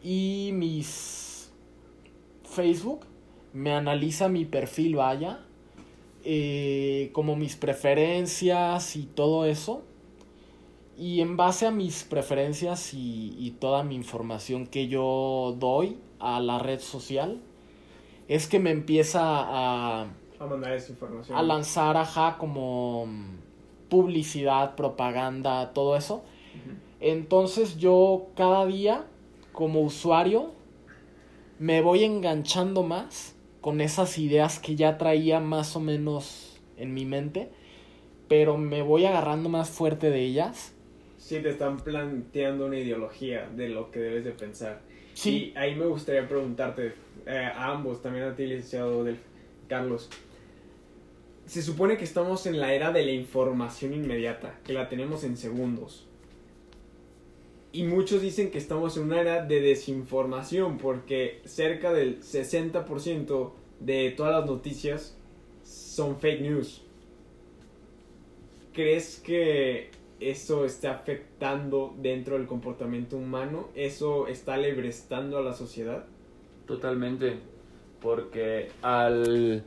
y 0.03 0.51
mis... 0.55 1.53
Facebook 2.45 3.07
me 3.53 3.73
analiza 3.73 4.29
mi 4.29 4.45
perfil, 4.45 4.97
vaya. 4.97 5.41
Eh, 6.25 7.11
como 7.13 7.37
mis 7.37 7.57
preferencias 7.57 8.97
y 8.97 9.05
todo 9.05 9.45
eso. 9.45 9.83
Y 10.99 11.21
en 11.21 11.37
base 11.37 11.67
a 11.67 11.71
mis 11.71 12.03
preferencias 12.03 12.93
y, 12.93 13.35
y 13.39 13.53
toda 13.53 13.85
mi 13.85 13.95
información 13.95 14.67
que 14.67 14.89
yo 14.89 15.57
doy 15.59 15.97
a 16.19 16.41
la 16.41 16.59
red 16.59 16.81
social, 16.81 17.41
es 18.29 18.47
que 18.47 18.59
me 18.59 18.71
empieza 18.71 19.21
a 19.23 20.09
a 20.41 20.47
mandar 20.47 20.73
esa 20.73 20.93
información. 20.93 21.37
A 21.37 21.43
lanzar, 21.43 21.99
ajá, 21.99 22.39
como 22.39 23.07
publicidad, 23.91 24.75
propaganda, 24.75 25.73
todo 25.75 25.97
eso. 25.97 26.17
Uh 26.17 26.19
-huh. 26.19 26.77
Entonces 27.01 27.77
yo 27.77 28.29
cada 28.35 28.65
día, 28.65 29.05
como 29.53 29.81
usuario, 29.81 30.53
me 31.59 31.81
voy 31.83 32.05
enganchando 32.05 32.83
más 32.83 33.35
con 33.61 33.81
esas 33.81 34.19
ideas 34.19 34.59
que 34.59 34.77
ya 34.77 34.99
traía 34.99 35.41
más 35.41 35.77
o 35.77 35.81
menos 35.81 36.61
en 36.77 36.95
mi 36.95 37.05
mente, 37.05 37.51
pero 38.29 38.57
me 38.57 38.83
voy 38.83 39.05
agarrando 39.05 39.49
más 39.49 39.69
fuerte 39.69 40.11
de 40.11 40.21
ellas. 40.21 40.75
Sí, 41.19 41.41
te 41.41 41.51
están 41.51 41.79
planteando 41.79 42.67
una 42.67 42.79
ideología 42.79 43.49
de 43.55 43.69
lo 43.69 43.91
que 43.91 44.01
debes 44.01 44.25
de 44.25 44.33
pensar. 44.33 44.81
Sí. 45.15 45.53
Y 45.55 45.59
ahí 45.59 45.75
me 45.75 45.87
gustaría 45.87 46.27
preguntarte 46.27 46.95
eh, 47.27 47.51
a 47.55 47.71
ambos, 47.73 48.01
también 48.01 48.25
a 48.25 48.35
ti, 48.35 48.47
licenciado 48.47 49.05
del 49.05 49.19
Carlos 49.69 50.09
se 51.51 51.63
supone 51.63 51.97
que 51.97 52.05
estamos 52.05 52.47
en 52.47 52.61
la 52.61 52.75
era 52.75 52.93
de 52.93 53.05
la 53.05 53.11
información 53.11 53.93
inmediata, 53.93 54.61
que 54.63 54.73
la 54.73 54.89
tenemos 54.89 55.25
en 55.25 55.37
segundos. 55.37 56.07
Y 57.73 57.85
muchos 57.85 58.21
dicen 58.21 58.51
que 58.51 58.59
estamos 58.59 58.97
en 58.97 59.05
una 59.05 59.21
era 59.21 59.45
de 59.45 59.61
desinformación, 59.61 60.79
porque 60.79 61.41
cerca 61.45 61.93
del 61.93 62.21
60% 62.21 63.51
de 63.79 64.11
todas 64.17 64.33
las 64.33 64.47
noticias 64.47 65.17
son 65.63 66.19
fake 66.19 66.41
news. 66.41 66.83
¿Crees 68.73 69.21
que 69.25 69.91
eso 70.19 70.65
está 70.65 70.93
afectando 70.93 71.95
dentro 71.99 72.37
del 72.37 72.47
comportamiento 72.47 73.17
humano? 73.17 73.69
¿Eso 73.75 74.27
está 74.27 74.55
alebrestando 74.55 75.39
a 75.39 75.43
la 75.43 75.53
sociedad? 75.53 76.05
Totalmente. 76.67 77.39
Porque 78.01 78.69
al, 78.83 79.63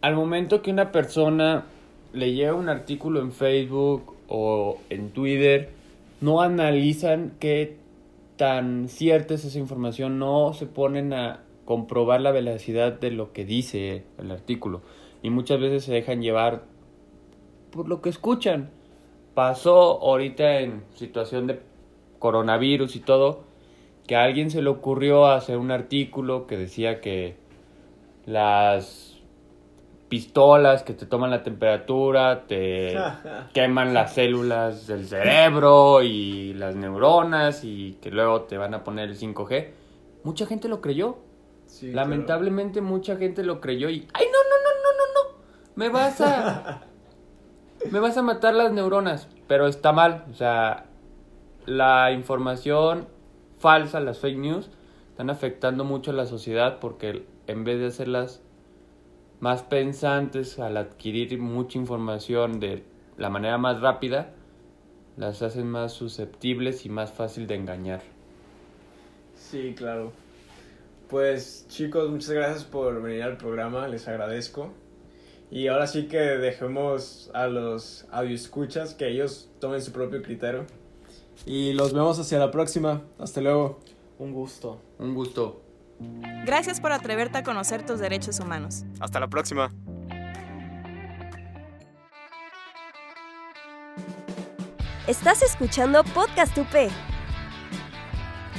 al 0.00 0.14
momento 0.14 0.62
que 0.62 0.70
una 0.70 0.92
persona 0.92 1.66
le 2.12 2.32
llega 2.32 2.54
un 2.54 2.68
artículo 2.68 3.20
en 3.20 3.32
Facebook 3.32 4.14
o 4.28 4.80
en 4.90 5.10
Twitter, 5.10 5.79
no 6.20 6.40
analizan 6.40 7.36
qué 7.40 7.76
tan 8.36 8.88
cierta 8.88 9.34
es 9.34 9.44
esa 9.44 9.58
información, 9.58 10.18
no 10.18 10.52
se 10.54 10.66
ponen 10.66 11.12
a 11.12 11.44
comprobar 11.64 12.20
la 12.20 12.32
veracidad 12.32 12.92
de 12.92 13.10
lo 13.10 13.32
que 13.32 13.44
dice 13.44 14.04
el 14.18 14.30
artículo 14.30 14.82
y 15.22 15.30
muchas 15.30 15.60
veces 15.60 15.84
se 15.84 15.92
dejan 15.92 16.22
llevar 16.22 16.64
por 17.70 17.88
lo 17.88 18.00
que 18.00 18.10
escuchan. 18.10 18.70
Pasó 19.34 20.00
ahorita 20.00 20.60
en 20.60 20.82
situación 20.94 21.46
de 21.46 21.60
coronavirus 22.18 22.96
y 22.96 23.00
todo, 23.00 23.44
que 24.06 24.16
a 24.16 24.24
alguien 24.24 24.50
se 24.50 24.62
le 24.62 24.70
ocurrió 24.70 25.26
hacer 25.26 25.56
un 25.56 25.70
artículo 25.70 26.46
que 26.46 26.56
decía 26.56 27.00
que 27.00 27.36
las 28.26 29.09
pistolas 30.10 30.82
que 30.82 30.92
te 30.92 31.06
toman 31.06 31.30
la 31.30 31.42
temperatura, 31.42 32.46
te 32.46 32.94
queman 33.54 33.94
las 33.94 34.12
células 34.14 34.86
del 34.86 35.06
cerebro 35.06 36.02
y 36.02 36.52
las 36.54 36.74
neuronas 36.74 37.64
y 37.64 37.96
que 38.02 38.10
luego 38.10 38.42
te 38.42 38.58
van 38.58 38.74
a 38.74 38.84
poner 38.84 39.08
el 39.08 39.16
5G. 39.16 39.68
Mucha 40.24 40.44
gente 40.44 40.68
lo 40.68 40.82
creyó. 40.82 41.18
Lamentablemente 41.80 42.80
mucha 42.80 43.16
gente 43.16 43.44
lo 43.44 43.60
creyó 43.60 43.88
y 43.88 44.08
ay 44.12 44.26
no 44.26 44.38
no 44.50 44.56
no 44.64 44.72
no 44.82 44.90
no 44.98 45.30
no 45.30 45.38
me 45.76 45.88
vas 45.88 46.20
a 46.20 46.82
me 47.92 48.00
vas 48.00 48.16
a 48.16 48.22
matar 48.22 48.54
las 48.54 48.72
neuronas, 48.72 49.28
pero 49.46 49.68
está 49.68 49.92
mal, 49.92 50.24
o 50.28 50.34
sea, 50.34 50.86
la 51.66 52.10
información 52.10 53.06
falsa, 53.58 54.00
las 54.00 54.18
fake 54.18 54.38
news 54.38 54.70
están 55.10 55.30
afectando 55.30 55.84
mucho 55.84 56.10
a 56.10 56.14
la 56.14 56.26
sociedad 56.26 56.80
porque 56.80 57.24
en 57.46 57.62
vez 57.62 57.78
de 57.78 57.86
hacerlas 57.86 58.42
más 59.40 59.62
pensantes 59.62 60.58
al 60.58 60.76
adquirir 60.76 61.38
mucha 61.38 61.78
información 61.78 62.60
de 62.60 62.84
la 63.16 63.30
manera 63.30 63.58
más 63.58 63.80
rápida, 63.80 64.32
las 65.16 65.42
hacen 65.42 65.68
más 65.68 65.92
susceptibles 65.92 66.86
y 66.86 66.88
más 66.88 67.12
fácil 67.12 67.46
de 67.46 67.56
engañar. 67.56 68.02
Sí, 69.34 69.74
claro. 69.76 70.12
Pues 71.08 71.66
chicos, 71.68 72.08
muchas 72.08 72.30
gracias 72.30 72.64
por 72.64 73.02
venir 73.02 73.22
al 73.22 73.36
programa, 73.36 73.88
les 73.88 74.06
agradezco. 74.06 74.70
Y 75.50 75.66
ahora 75.66 75.88
sí 75.88 76.06
que 76.06 76.18
dejemos 76.18 77.30
a 77.34 77.48
los 77.48 78.06
escuchas 78.28 78.94
que 78.94 79.08
ellos 79.08 79.50
tomen 79.58 79.82
su 79.82 79.90
propio 79.90 80.22
criterio. 80.22 80.66
Y 81.44 81.72
los 81.72 81.92
vemos 81.92 82.20
hacia 82.20 82.38
la 82.38 82.52
próxima. 82.52 83.02
Hasta 83.18 83.40
luego. 83.40 83.80
Un 84.18 84.32
gusto. 84.32 84.78
Un 84.98 85.14
gusto. 85.14 85.60
Gracias 86.44 86.80
por 86.80 86.92
atreverte 86.92 87.38
a 87.38 87.42
conocer 87.42 87.84
tus 87.84 88.00
derechos 88.00 88.40
humanos. 88.40 88.84
Hasta 88.98 89.20
la 89.20 89.28
próxima. 89.28 89.70
Estás 95.06 95.42
escuchando 95.42 96.04
Podcast 96.04 96.56
UP. 96.56 96.90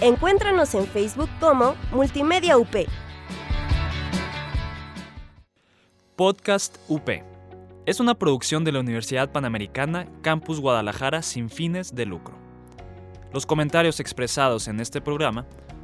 Encuéntranos 0.02 0.74
en 0.76 0.86
Facebook 0.86 1.30
como 1.40 1.76
Multimedia 1.92 2.58
UP. 2.58 2.76
Podcast 6.16 6.78
UP. 6.88 7.10
Es 7.86 8.00
una 8.00 8.16
producción 8.16 8.64
de 8.64 8.72
la 8.72 8.80
Universidad 8.80 9.32
Panamericana 9.32 10.08
Campus 10.22 10.60
Guadalajara 10.60 11.22
sin 11.22 11.50
fines 11.50 11.96
de 11.96 12.06
lucro. 12.06 12.36
Los 13.34 13.46
comentarios 13.46 14.00
expresados 14.00 14.68
en 14.68 14.80
este 14.80 15.02
programa 15.02 15.46